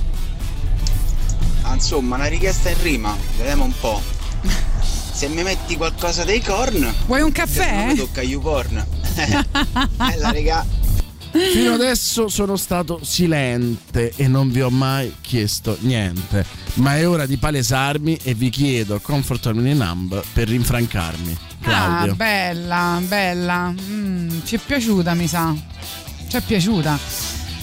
[1.67, 4.01] Ah, insomma, una richiesta in rima, vediamo un po'.
[5.13, 6.93] Se mi metti qualcosa dei corn.
[7.07, 7.87] Vuoi un caffè?
[7.87, 8.87] mi tocca YouPorn.
[9.97, 10.65] Bella regà.
[11.33, 16.45] Fino adesso sono stato silente e non vi ho mai chiesto niente.
[16.75, 21.37] Ma è ora di palesarmi e vi chiedo Comfort Me Numb per rinfrancarmi.
[21.61, 22.13] Claudio.
[22.13, 23.75] Ah, bella, bella.
[23.79, 25.55] Mm, ci è piaciuta, mi sa.
[26.29, 26.99] Ci è piaciuta.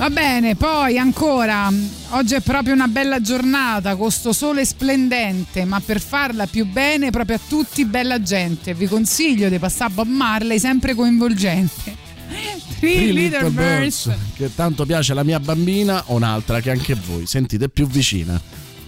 [0.04, 1.72] Va bene, poi ancora,
[2.10, 7.10] oggi è proprio una bella giornata, con sto sole splendente, ma per farla più bene
[7.10, 11.96] proprio a tutti bella gente, vi consiglio di passare Bob Marley sempre coinvolgente.
[12.80, 14.12] Three, Three Little Birds.
[14.36, 18.38] che tanto piace alla mia bambina o un'altra che anche voi sentite più vicina.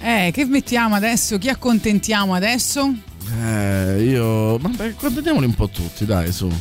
[0.01, 1.37] Eh, che mettiamo adesso?
[1.37, 2.93] Chi accontentiamo adesso?
[3.41, 4.57] Eh, io.
[4.57, 6.51] Vabbè, accontentiamoli un po' tutti, dai, su.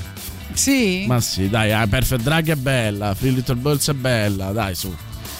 [0.54, 1.04] Sì?
[1.06, 4.94] Ma sì, dai, ah, Perfect Drag è bella, Free Little Birds è bella, dai, su.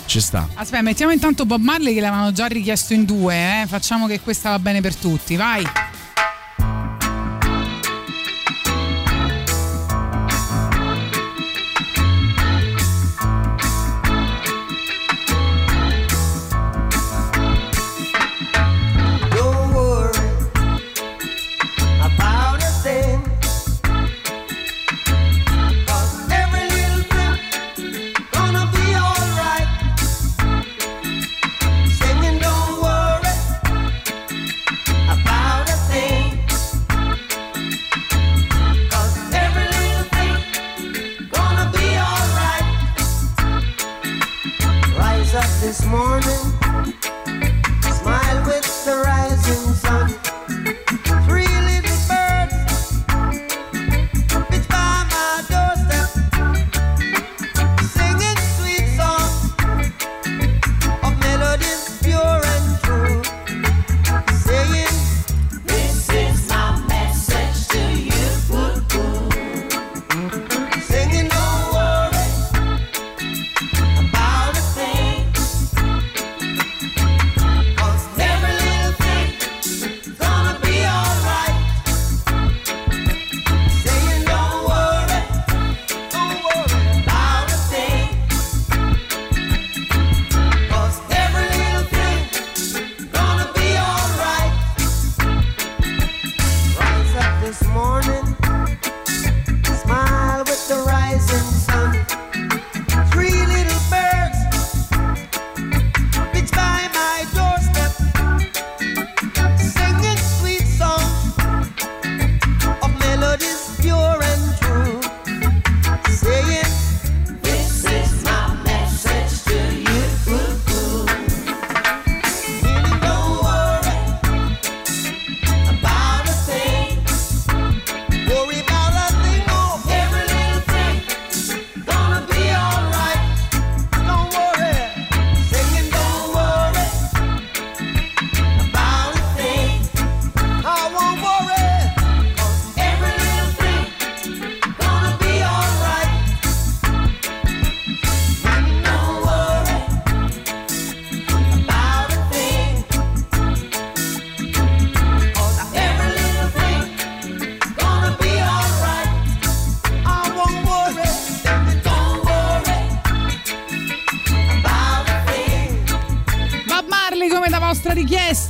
[0.06, 0.48] Ci sta.
[0.54, 3.66] Aspetta, mettiamo intanto Bob Marley che l'avevano già richiesto in due, eh?
[3.66, 5.64] Facciamo che questa va bene per tutti, vai.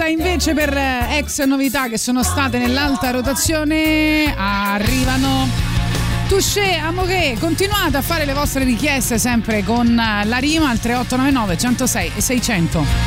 [0.05, 5.49] Richiesta invece per eh, ex novità che sono state nell'alta rotazione arrivano.
[6.29, 11.59] Touché, Amore, continuate a fare le vostre richieste sempre con eh, la rima al 3899
[11.59, 13.04] 106 e 600.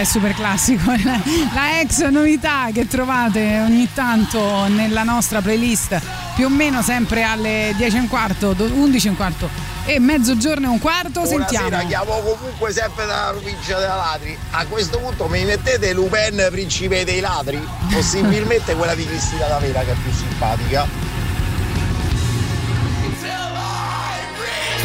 [0.00, 0.90] Il super classico,
[1.54, 6.00] la ex novità che trovate ogni tanto nella nostra playlist,
[6.34, 9.48] più o meno sempre alle 10 e un quarto, do- 11 e un quarto
[9.86, 11.24] e mezzogiorno e un quarto.
[11.24, 11.68] Sentiamo.
[11.68, 14.38] Buonasera, chiamo comunque sempre dalla provincia dei ladri.
[14.50, 17.66] A questo punto mi mettete Lupin, principe dei ladri?
[17.90, 20.86] Possibilmente quella di Cristina D'Avera che è più simpatica.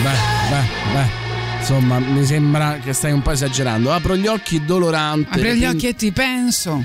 [0.01, 0.17] Beh,
[0.49, 1.20] beh, beh.
[1.61, 3.93] Insomma, mi sembra che stai un po' esagerando.
[3.93, 5.29] Apro gli occhi dolorante.
[5.29, 6.83] Apri gli pin- occhi e ti penso.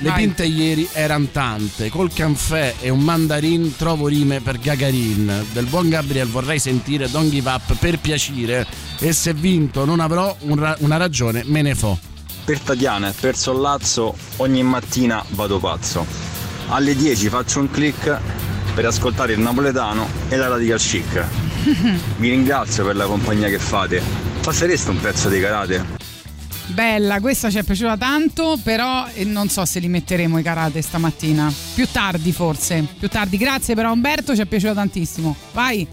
[0.00, 0.18] Le Vai.
[0.22, 1.88] pinte ieri erano tante.
[1.88, 5.44] Col caffè e un mandarin trovo rime per Gagarin.
[5.52, 8.64] Del buon Gabriel vorrei sentire Don't Give Up per piacere.
[9.00, 11.98] E se vinto non avrò un ra- una ragione, me ne fo.
[12.44, 16.06] Per Tatiana e per Sollazzo ogni mattina vado pazzo.
[16.68, 18.18] Alle 10 faccio un click
[18.74, 21.24] per ascoltare il napoletano e la radical chic.
[22.16, 24.02] Vi ringrazio per la compagnia che fate.
[24.42, 26.06] Passereste un pezzo di karate?
[26.66, 30.82] Bella, questa ci è piaciuta tanto, però eh, non so se li metteremo i karate
[30.82, 31.52] stamattina.
[31.74, 33.38] Più tardi forse, più tardi.
[33.38, 35.34] Grazie però Umberto, ci è piaciuto tantissimo.
[35.52, 35.86] Vai.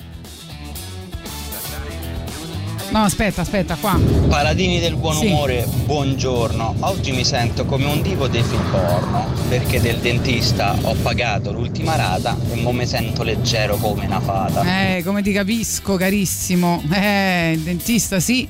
[2.95, 3.99] No, aspetta, aspetta, qua.
[4.29, 5.25] Paladini del buon Sì.
[5.25, 6.75] umore, buongiorno.
[6.79, 11.97] Oggi mi sento come un divo dei film porno perché del dentista ho pagato l'ultima
[11.97, 14.95] rata e mo mi sento leggero come una fata.
[14.95, 16.81] Eh, come ti capisco, carissimo.
[16.89, 18.47] Eh, il dentista sì.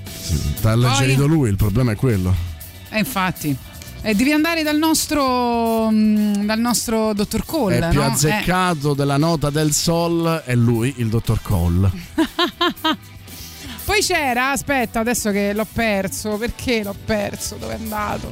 [0.62, 2.32] T'ha alleggerito lui, il problema è quello.
[2.92, 3.58] Eh, infatti.
[4.04, 8.06] E devi andare dal nostro mm, dal nostro dottor Cole, è più no?
[8.06, 8.12] Eh.
[8.12, 11.90] azzeccato della nota del sol è lui, il dottor Cole.
[13.96, 17.56] Poi c'era, aspetta, adesso che l'ho perso, perché l'ho perso?
[17.56, 18.30] Dove è andato?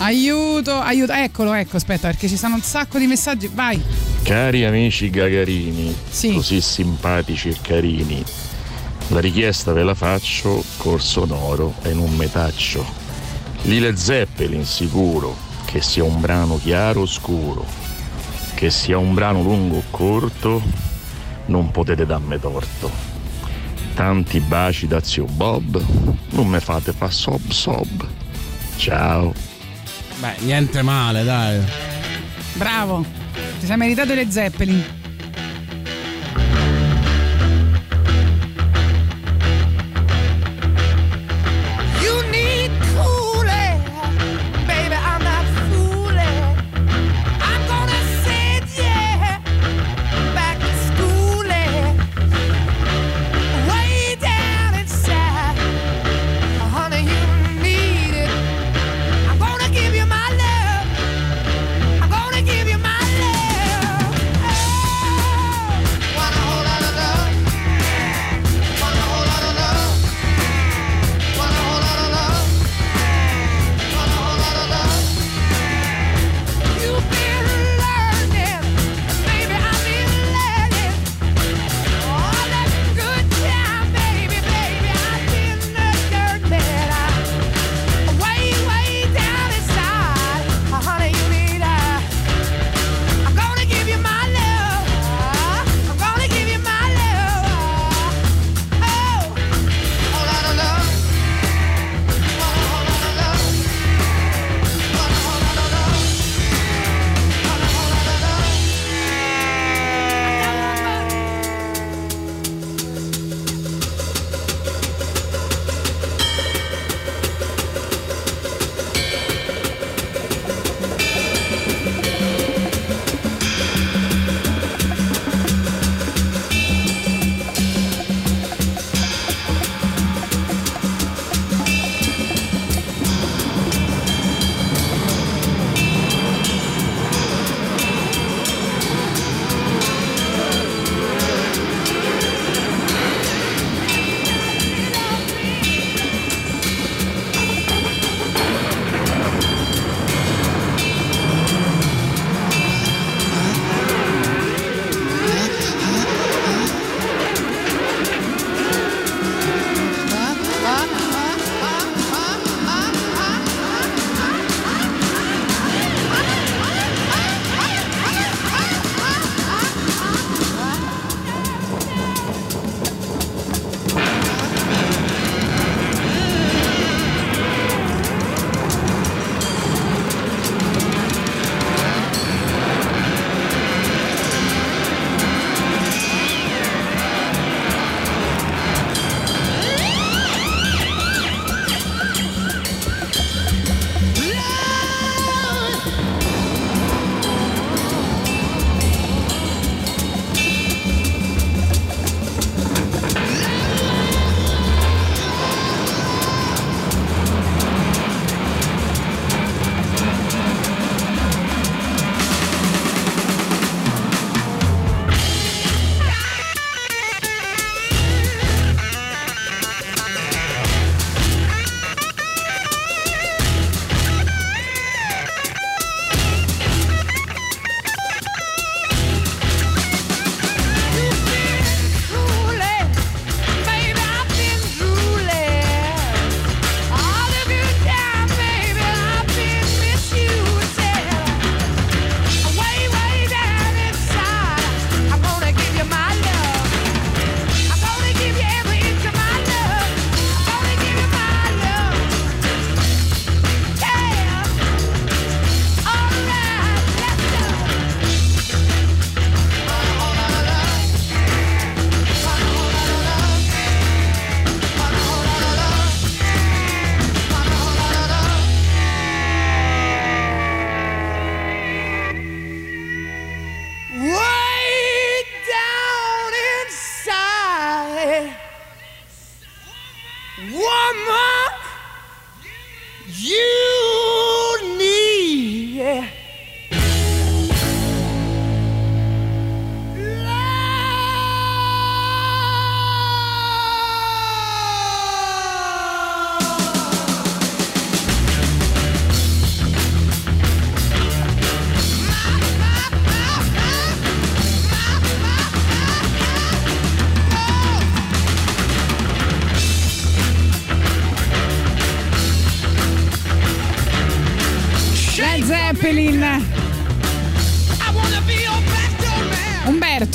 [0.00, 3.48] Aiuto, aiuto, eccolo, ecco, aspetta, perché ci sono un sacco di messaggi.
[3.50, 3.82] Vai.
[4.22, 6.34] Cari amici gagarini, Sì.
[6.34, 8.22] così simpatici e carini,
[9.08, 12.84] la richiesta ve la faccio col sonoro e in un metaccio.
[13.62, 15.34] Lile Zeppelin sicuro,
[15.64, 17.64] che sia un brano chiaro o scuro,
[18.52, 20.60] che sia un brano lungo o corto,
[21.46, 23.13] non potete darmi torto.
[23.94, 25.82] Tanti baci da zio Bob,
[26.30, 28.06] non me fate fa sob sob.
[28.76, 29.32] Ciao.
[30.18, 31.60] Beh, niente male, dai.
[32.54, 33.04] Bravo.
[33.60, 35.03] Ti sei meritato le Zeppelin.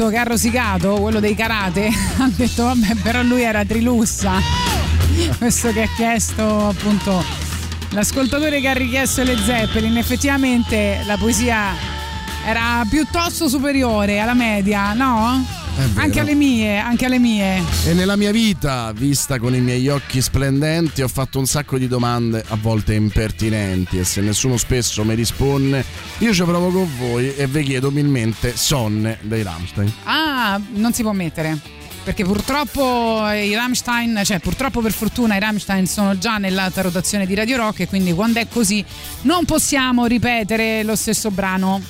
[0.09, 1.87] Che ha rosicato, quello dei karate,
[2.17, 4.33] ha detto vabbè però lui era Trilussa.
[5.37, 7.47] Questo che ha chiesto appunto
[7.91, 11.73] L'ascoltatore che ha richiesto le Zeppelin, effettivamente la poesia
[12.45, 15.43] era piuttosto superiore alla media, no?
[15.95, 17.63] Anche alle mie, anche alle mie.
[17.85, 21.87] E nella mia vita, vista con i miei occhi splendenti, ho fatto un sacco di
[21.87, 25.83] domande, a volte impertinenti, e se nessuno spesso mi risponde,
[26.19, 29.93] io ci provo con voi e vi chiedo umilmente sonne dei Rammstein.
[30.03, 31.57] Ah, non si può mettere.
[32.03, 37.35] Perché purtroppo i Rammstein, cioè purtroppo per fortuna i Rammstein sono già nell'alta rotazione di
[37.35, 38.83] Radio Rock e quindi quando è così
[39.21, 41.81] non possiamo ripetere lo stesso brano.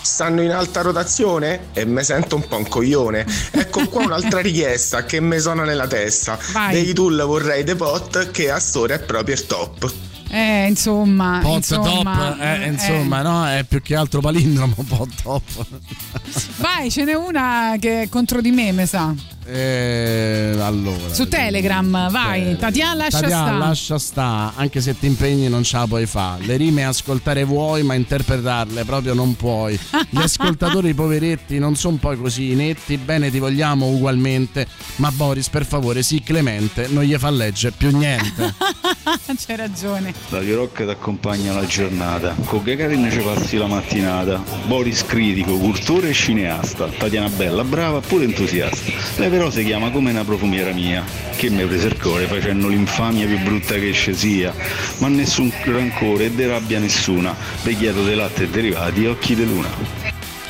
[0.00, 3.26] Stanno in alta rotazione e me sento un po' un coglione.
[3.50, 6.38] Ecco qua un'altra richiesta che mi suona nella testa.
[6.52, 6.72] Vai.
[6.72, 9.92] Dei tool vorrei The Pot che a storia è proprio il top.
[10.34, 11.38] Eh, insomma.
[11.40, 13.46] Pot insomma, top, eh, insomma, no?
[13.46, 15.66] È più che altro palindromo, pot top.
[16.56, 19.14] Vai, ce n'è una che è contro di me, mi sa.
[19.46, 21.12] Eh, allora.
[21.12, 22.56] Su Telegram, vai.
[22.56, 23.58] Tatiana lascia Tatiana, sta.
[23.58, 26.44] lascia sta, anche se ti impegni non ce la puoi fare.
[26.44, 29.78] Le rime ascoltare vuoi, ma interpretarle proprio non puoi.
[30.08, 34.66] Gli ascoltatori poveretti non sono poi così netti, bene ti vogliamo ugualmente,
[34.96, 38.54] ma Boris per favore sii clemente, non gli fa leggere più niente.
[39.36, 40.14] C'hai ragione.
[40.30, 42.34] Radio Rock ti accompagna la giornata.
[42.46, 44.42] Con Gagarin ci passi la mattinata.
[44.66, 46.86] Boris critico, cultore e cineasta.
[46.86, 48.90] Tatiana bella, brava, pure entusiasta.
[49.16, 51.02] Lei però si chiama come una profumiera mia,
[51.34, 54.54] che mi prese il cuore facendo l'infamia più brutta che esce sia.
[54.98, 57.34] Ma nessun rancore e de rabbia nessuna.
[57.64, 59.68] Vi chiedo dei latte e derivati occhi di luna.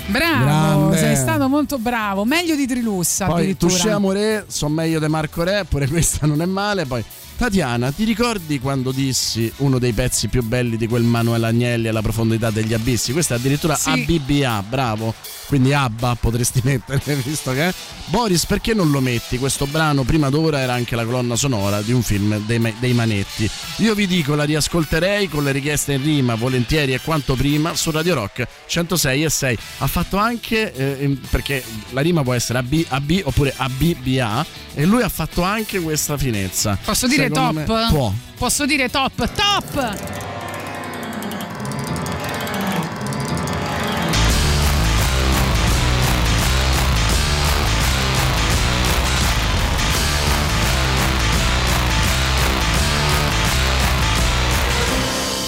[0.09, 0.98] Bravo, Grande.
[0.98, 2.27] sei stato molto bravo.
[2.27, 3.73] Meglio di Trilussa Poi addirittura.
[3.73, 6.85] Touché Amore, sono meglio di Marco Re, pure questa non è male.
[6.85, 7.02] Poi
[7.36, 12.01] Tatiana, ti ricordi quando dissi uno dei pezzi più belli di quel Manuel Agnelli alla
[12.01, 13.12] profondità degli abissi?
[13.12, 13.90] Questa è addirittura Sì.
[13.90, 15.12] ABBA, bravo.
[15.47, 17.73] Quindi ABBA potresti mettere, visto che
[18.06, 19.36] Boris, perché non lo metti?
[19.39, 23.51] Questo brano prima d'ora era anche la colonna sonora di un film dei, dei Manetti.
[23.78, 27.90] Io vi dico, la riascolterei con le richieste in rima, volentieri e quanto prima su
[27.90, 29.59] Radio Rock 106 e 6.
[29.78, 35.02] Ha fatto anche eh, perché la rima può essere AB, AB oppure ABBA e lui
[35.02, 36.78] ha fatto anche questa finezza.
[36.82, 37.69] Posso dire Secondo top?
[37.77, 38.13] me- può.
[38.37, 39.29] Posso dire top?
[39.35, 39.97] Top!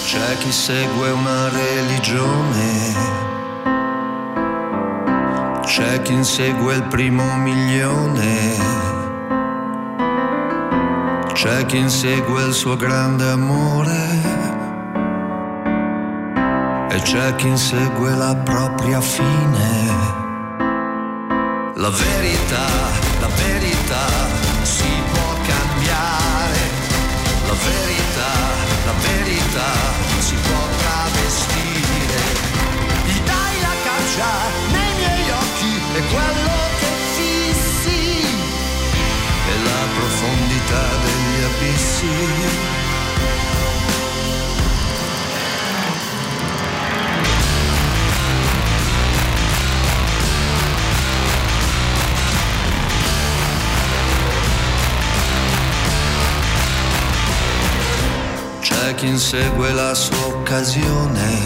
[0.07, 2.95] C'è chi segue una religione,
[5.63, 8.57] c'è chi insegue il primo milione,
[11.37, 14.01] c'è chi insegue il suo grande amore
[16.89, 19.69] e c'è chi insegue la propria fine.
[21.75, 22.67] La verità,
[23.21, 24.07] la verità
[24.63, 26.63] si può cambiare.
[27.49, 28.33] La verità,
[28.87, 29.71] la verità
[30.21, 32.23] si può travestire.
[33.05, 34.33] Gli dai la caccia
[34.73, 36.56] nei miei occhi e quello
[41.97, 42.05] C'è
[58.95, 61.41] chi insegue la sua occasione.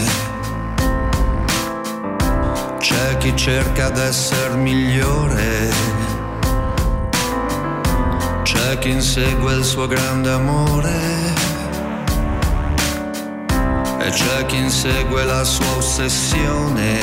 [2.79, 6.00] C'è chi cerca d'essere migliore.
[8.71, 10.93] C'è chi insegue il suo grande amore.
[13.99, 17.01] E c'è chi insegue la sua ossessione.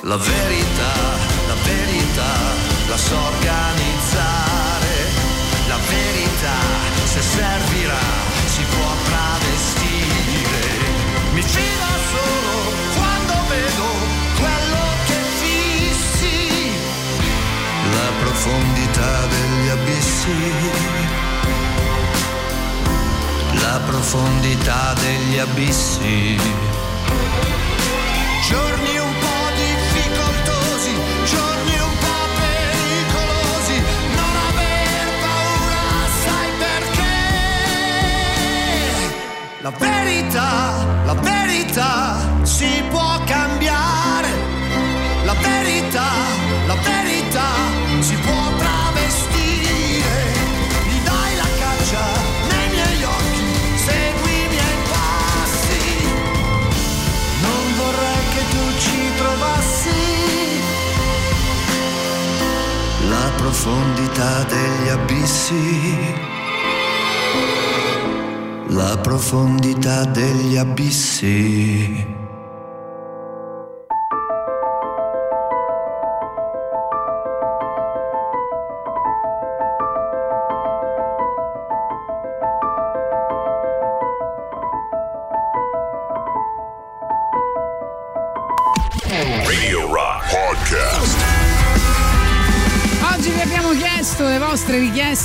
[0.00, 0.94] La verità,
[1.48, 2.32] la verità,
[2.88, 4.94] la so organizzare.
[5.68, 6.56] La verità,
[7.04, 8.04] se servirà,
[8.46, 10.64] si può travestire.
[11.34, 13.86] Mi fido solo quando vedo
[14.40, 16.72] quello che fissi.
[17.92, 19.53] La profondità degli
[20.24, 20.70] abissi.
[23.60, 26.36] La profondità degli abissi.
[28.48, 30.92] Giorni un po' difficoltosi,
[31.24, 33.76] giorni un po' pericolosi,
[34.16, 35.84] non aver paura,
[36.24, 37.16] sai perché?
[39.60, 40.50] La verità,
[41.04, 44.28] la verità si può cambiare.
[45.24, 46.10] La verità,
[46.66, 47.83] la verità
[65.24, 66.14] abissi.
[68.68, 72.23] la profondità degli abissi.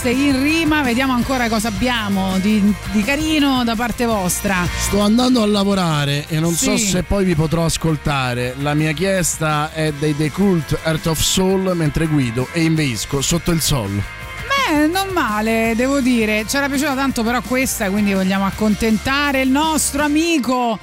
[0.02, 4.66] Richieste in rima, vediamo ancora cosa abbiamo di, di carino da parte vostra.
[4.78, 6.86] Sto andando a lavorare e non so Sì.
[6.88, 8.56] se poi vi potrò ascoltare.
[8.60, 13.52] La mia chiesta è dei The Cult Earth of Soul mentre guido e inveisco sotto
[13.52, 13.90] il sol.
[13.92, 16.46] Beh, non male, devo dire.
[16.48, 20.80] Ci era piaciuta tanto però questa, quindi vogliamo accontentare il nostro amico.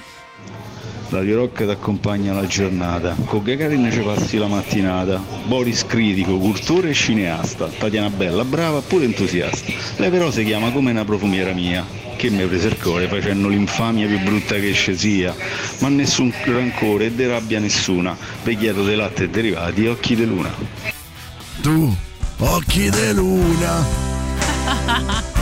[1.16, 3.16] Radio Rock ti accompagna la giornata.
[3.24, 5.18] Con Gagarin ci passi la mattinata.
[5.46, 7.68] Boris critico, cultore e cineasta.
[7.68, 9.72] Tatiana Bella, brava pure entusiasta.
[9.96, 11.86] Lei però si chiama come una profumiera mia.
[12.16, 15.34] Che mi ha preso il cuore facendo l'infamia più brutta che ci sia.
[15.78, 18.14] Ma nessun rancore e de rabbia nessuna.
[18.42, 20.54] Preghiato di latte e derivati occhi di luna.
[21.62, 21.96] Tu,
[22.40, 23.86] occhi di luna.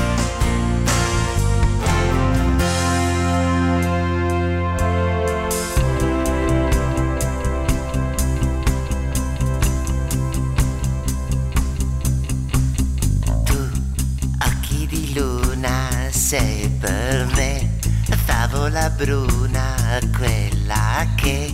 [18.65, 21.53] favola bruna, quella che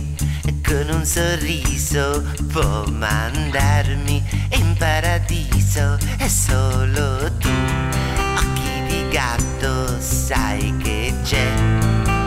[0.65, 2.23] con un sorriso
[2.53, 5.97] può mandarmi in paradiso.
[6.17, 7.49] È solo tu,
[8.37, 11.51] occhi di gatto, sai che c'è,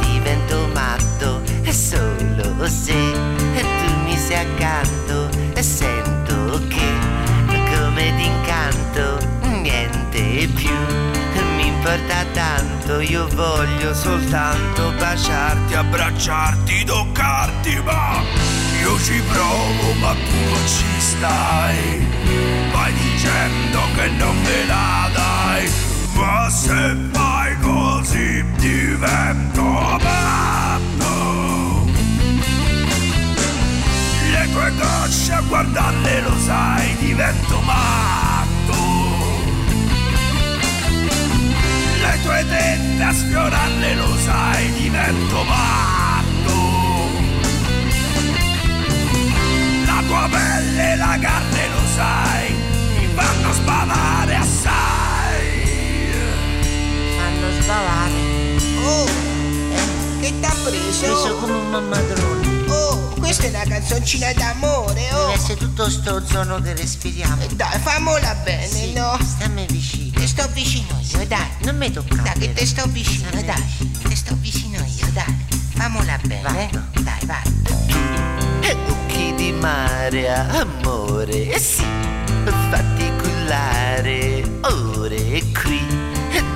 [0.02, 6.92] divento matto, è solo se tu mi sei accanto e sento che
[7.74, 9.18] come d'incanto
[9.62, 11.03] niente più
[11.84, 18.22] importa tanto io voglio soltanto baciarti abbracciarti, toccarti, ma
[18.80, 22.08] io ci provo, ma tu non ci stai.
[22.72, 25.70] Vai dicendo che non me la dai,
[26.14, 31.84] ma se fai così divento matto.
[34.30, 38.13] Le tue cosce a guardarle lo sai, divento matto.
[42.24, 46.52] Le tue tette a sfiorarle lo sai, divento matto.
[49.84, 52.52] La tua pelle e la carne lo sai,
[52.98, 56.12] mi fanno sbavare assai.
[57.18, 58.12] fanno sbavare
[58.86, 59.08] Oh,
[59.74, 61.00] eh, che t'ha preso?
[61.00, 65.18] preso come un mammadrone Oh, questa è una canzoncina d'amore, oh.
[65.26, 69.16] deve essere tutto sto ozono che respiriamo Dai, famola bene, Sì, no?
[69.22, 71.46] stammi vicino Te sto vicino io, dai.
[71.64, 73.62] non mi toccare Dai, che te sto vicino, dai.
[74.08, 75.36] Te sto vicino io, dai.
[75.74, 76.70] Famola bene.
[77.02, 77.42] Dai, vai.
[78.88, 81.84] occhi di mare amore eh sì
[82.70, 85.84] fatti cullare ore qui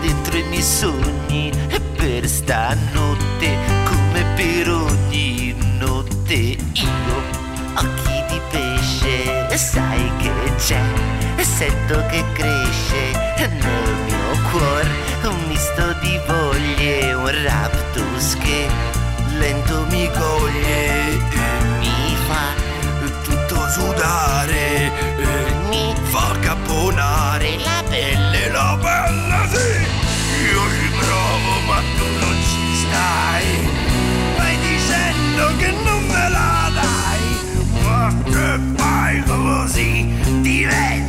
[0.01, 1.53] dentro i miei sogni
[1.95, 7.23] per stanotte come per ogni notte io
[7.75, 14.91] occhi di pesce sai che c'è sento che cresce nel mio cuore
[15.25, 18.67] un misto di voglie un raptus che
[19.39, 22.67] lento mi coglie e mi fa
[23.23, 29.87] Tutto sudare, e mi fa caponare la pelle la pelle sì.
[30.51, 33.49] Io ci provo ma tu non ci stai.
[34.37, 37.25] Vai dicendo che non me la dai,
[37.83, 40.07] ma che fai così
[40.41, 41.08] divento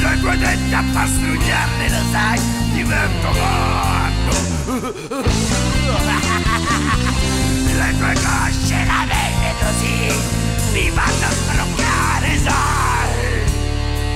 [0.00, 2.40] Le tue denti a far strugnarle lo sai,
[2.72, 4.34] divento matto.
[7.66, 9.96] Le tue cosce la pelle così,
[10.72, 13.12] mi fanno sbroccare, sai.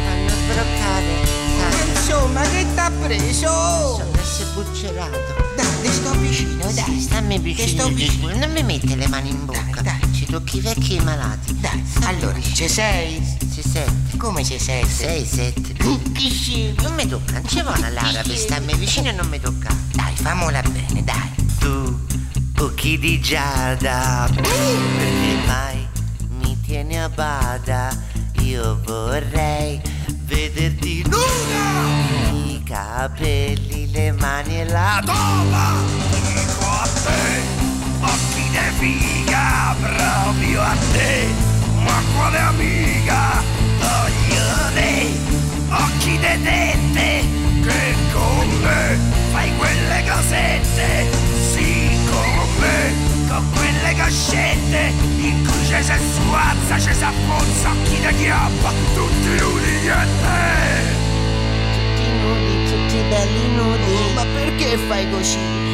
[0.04, 1.12] fanno sbroccare
[1.58, 3.48] sai Insomma, che t'ha preso?
[3.96, 5.18] sono essere buccerato
[5.56, 7.00] Dai, te sto vicino, dai.
[7.00, 8.36] stammi Te vicino sto vicino.
[8.36, 10.09] non mi mette le mani in bocca Dai, dai.
[10.30, 13.20] Ci tocchi i vecchi e i malati Dai, allora, ci sei?
[13.50, 14.86] si sente Come ci sei?
[14.86, 15.72] sei sette.
[15.72, 16.82] Che scemo.
[16.82, 19.74] non mi tocca non ci vuole Laura per starmi vicino e non mi tocca.
[19.92, 21.30] Dai, famola bene, dai.
[21.58, 21.98] tu
[22.58, 25.88] occhi di giada perché mai
[26.38, 27.88] mi tieni a bada?
[28.42, 29.80] Io vorrei
[30.24, 32.34] vederti nuda.
[32.34, 35.74] I capelli le mani e la Toma,
[36.12, 37.49] dico a te,
[38.80, 41.26] figa proprio a te,
[41.84, 43.42] ma quale amica?
[43.76, 45.12] Voglio te,
[45.68, 47.24] occhi de tette,
[47.62, 48.98] che con me
[49.32, 51.10] fai quelle cosette,
[51.52, 52.94] sì con me,
[53.28, 59.28] con quelle coscette, in cui c'è se suazza, c'è se affozza, occhi da chiappa, tutti
[59.40, 60.98] nudi niente.
[62.70, 64.14] Tutti belli nudi.
[64.14, 65.69] Ma perché fai così?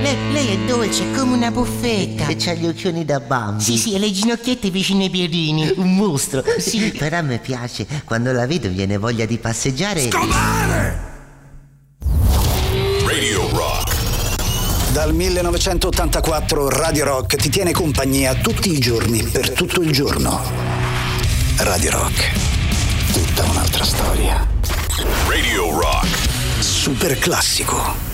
[0.00, 2.26] Lei, lei è dolce come una buffetta.
[2.26, 3.62] E c'ha gli occhioni da bambi.
[3.62, 5.70] Sì, sì, e le ginocchiette vicino ai piedini.
[5.76, 6.42] Un mostro.
[6.58, 7.86] Sì, però a me piace.
[8.04, 10.08] Quando la vedo viene voglia di passeggiare.
[13.04, 14.92] Radio Rock.
[14.92, 20.40] Dal 1984 Radio Rock ti tiene compagnia tutti i giorni, per tutto il giorno.
[21.58, 22.32] Radio Rock,
[23.12, 24.48] tutta un'altra storia.
[25.28, 26.08] Radio Rock.
[26.60, 28.09] Super classico.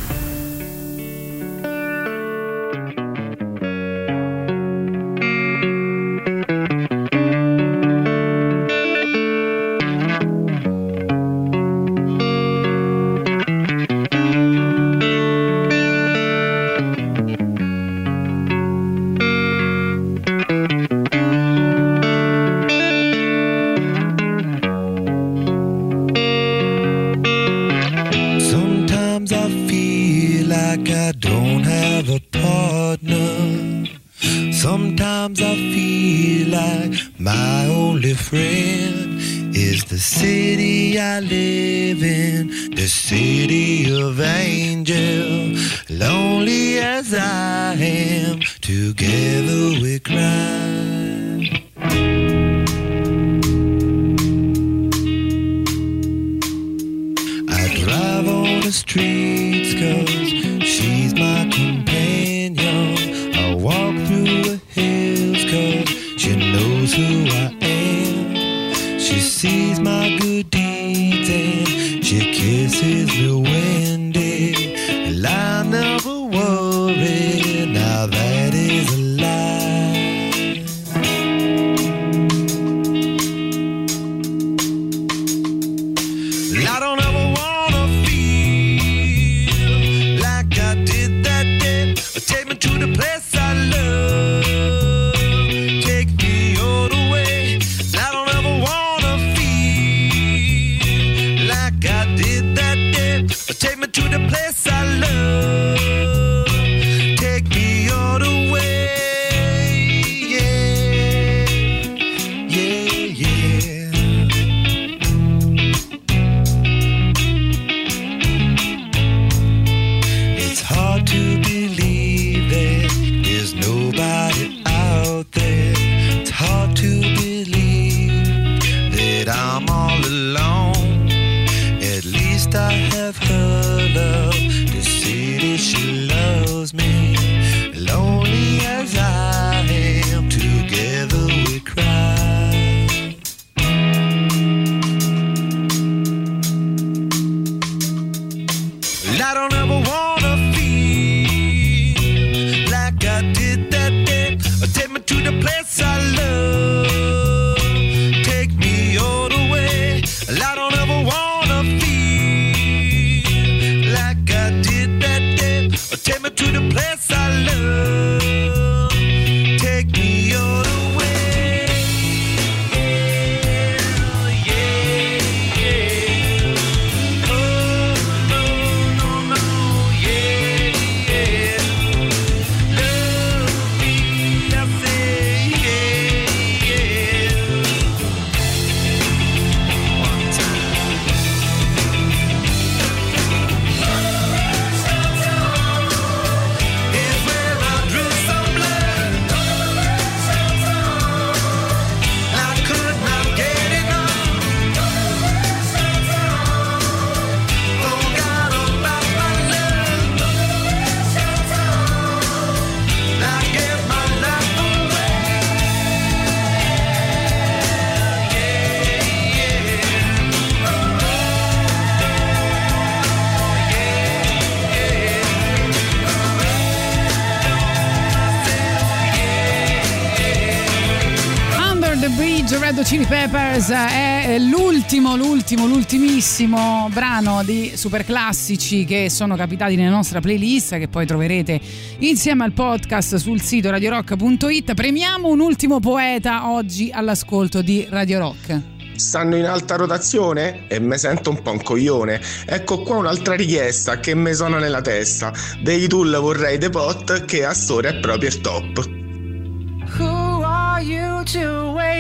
[234.97, 241.05] L'ultimo, l'ultimo, l'ultimissimo brano di super classici che sono capitati nella nostra playlist che poi
[241.05, 241.61] troverete
[241.99, 244.73] insieme al podcast sul sito radiorock.it.
[244.73, 248.61] Premiamo un ultimo poeta oggi all'ascolto di Radio Rock.
[248.95, 252.19] stanno in alta rotazione e me sento un po' un coglione.
[252.47, 255.31] Ecco qua un'altra richiesta che mi suona nella testa.
[255.63, 258.96] Dei tool vorrei The Pot che a storia è proprio il top.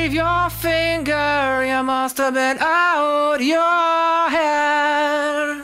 [0.06, 1.64] To wave your finger?
[1.66, 5.55] You must have been out your head.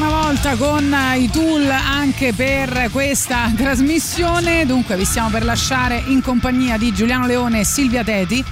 [0.00, 4.64] Una volta con i tool anche per questa trasmissione.
[4.64, 8.44] Dunque, vi stiamo per lasciare in compagnia di Giuliano Leone e Silvia Teti.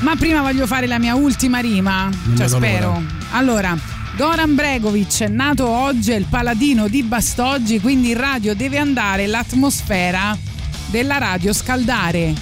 [0.00, 2.10] Ma prima voglio fare la mia ultima rima.
[2.36, 2.88] Cioè, spero.
[2.88, 3.02] l'ora.
[3.30, 3.78] Allora.
[4.16, 10.36] Goran Bregovic, nato oggi, è il paladino di Bastoggi, quindi in radio deve andare l'atmosfera
[10.86, 12.34] della radio scaldare.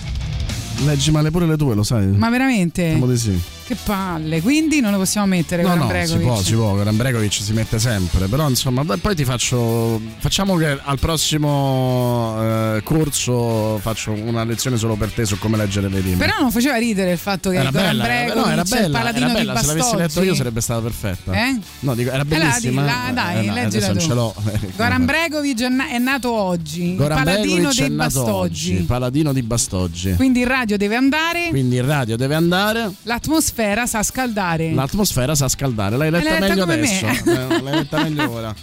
[0.86, 2.06] Leggi male pure le tue, lo sai?
[2.06, 2.92] Ma veramente?
[2.92, 3.38] Temo di sì.
[3.66, 7.32] Che palle, quindi non lo possiamo mettere No, no, si può, si può, Goran Bregovic
[7.32, 12.36] si mette sempre, però insomma, beh, poi ti faccio, facciamo che al prossimo
[12.76, 16.16] eh, corso faccio una lezione solo per te su come leggere le rime.
[16.16, 18.64] Però non faceva ridere il fatto che era Goran bella, era- Bregovic no, era è
[18.64, 20.26] il bella, paladino era bella, di se l'avessi letto Bastoggi.
[20.28, 21.32] io sarebbe stata perfetta.
[21.32, 21.58] Eh?
[21.80, 22.82] No, dico, era Eh, la bellissima.
[22.82, 23.98] di- la- dai, Eh, no, leggila tu.
[23.98, 24.34] ce l'ho.
[24.76, 28.30] Goran Bregovic è, na- è nato oggi, il Goran paladino Bregovic dei Bastoggi.
[28.74, 30.14] oggi, paladino di Bastoggi.
[30.14, 33.54] Quindi in radio deve andare, Quindi in radio deve andare, l'atmosfera
[33.86, 34.72] sa scaldare.
[34.72, 35.96] l'atmosfera sa scaldare.
[35.96, 36.98] L'hai letta L'hai letta meglio come me.
[36.98, 37.06] adesso.
[37.30, 38.54] Eh, L'hai letta meglio ora.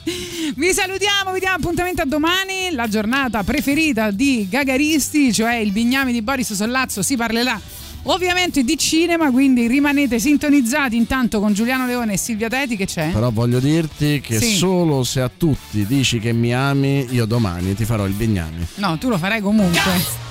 [0.55, 6.11] Vi salutiamo, vi diamo appuntamento a domani, la giornata preferita di Gagaristi, cioè il bignami
[6.11, 7.59] di Boris Sollazzo, si parlerà
[8.05, 13.09] ovviamente di cinema, quindi rimanete sintonizzati intanto con Giuliano Leone e Silvia Teti che c'è.
[13.11, 14.55] Però voglio dirti che Sì.
[14.57, 18.67] solo se a tutti dici che mi ami, io domani ti farò il bignami.
[18.75, 20.21] No, tu lo farai comunque.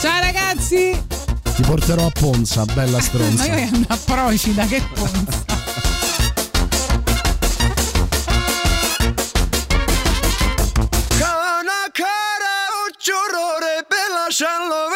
[0.00, 1.25] Ciao ragazzi!
[1.66, 3.44] Porterò a Ponza, bella Ma stronza.
[3.46, 5.44] io ando a Procida, che ponza.
[11.18, 12.54] Cana cara
[12.88, 14.95] ucciorore bella sciallovena In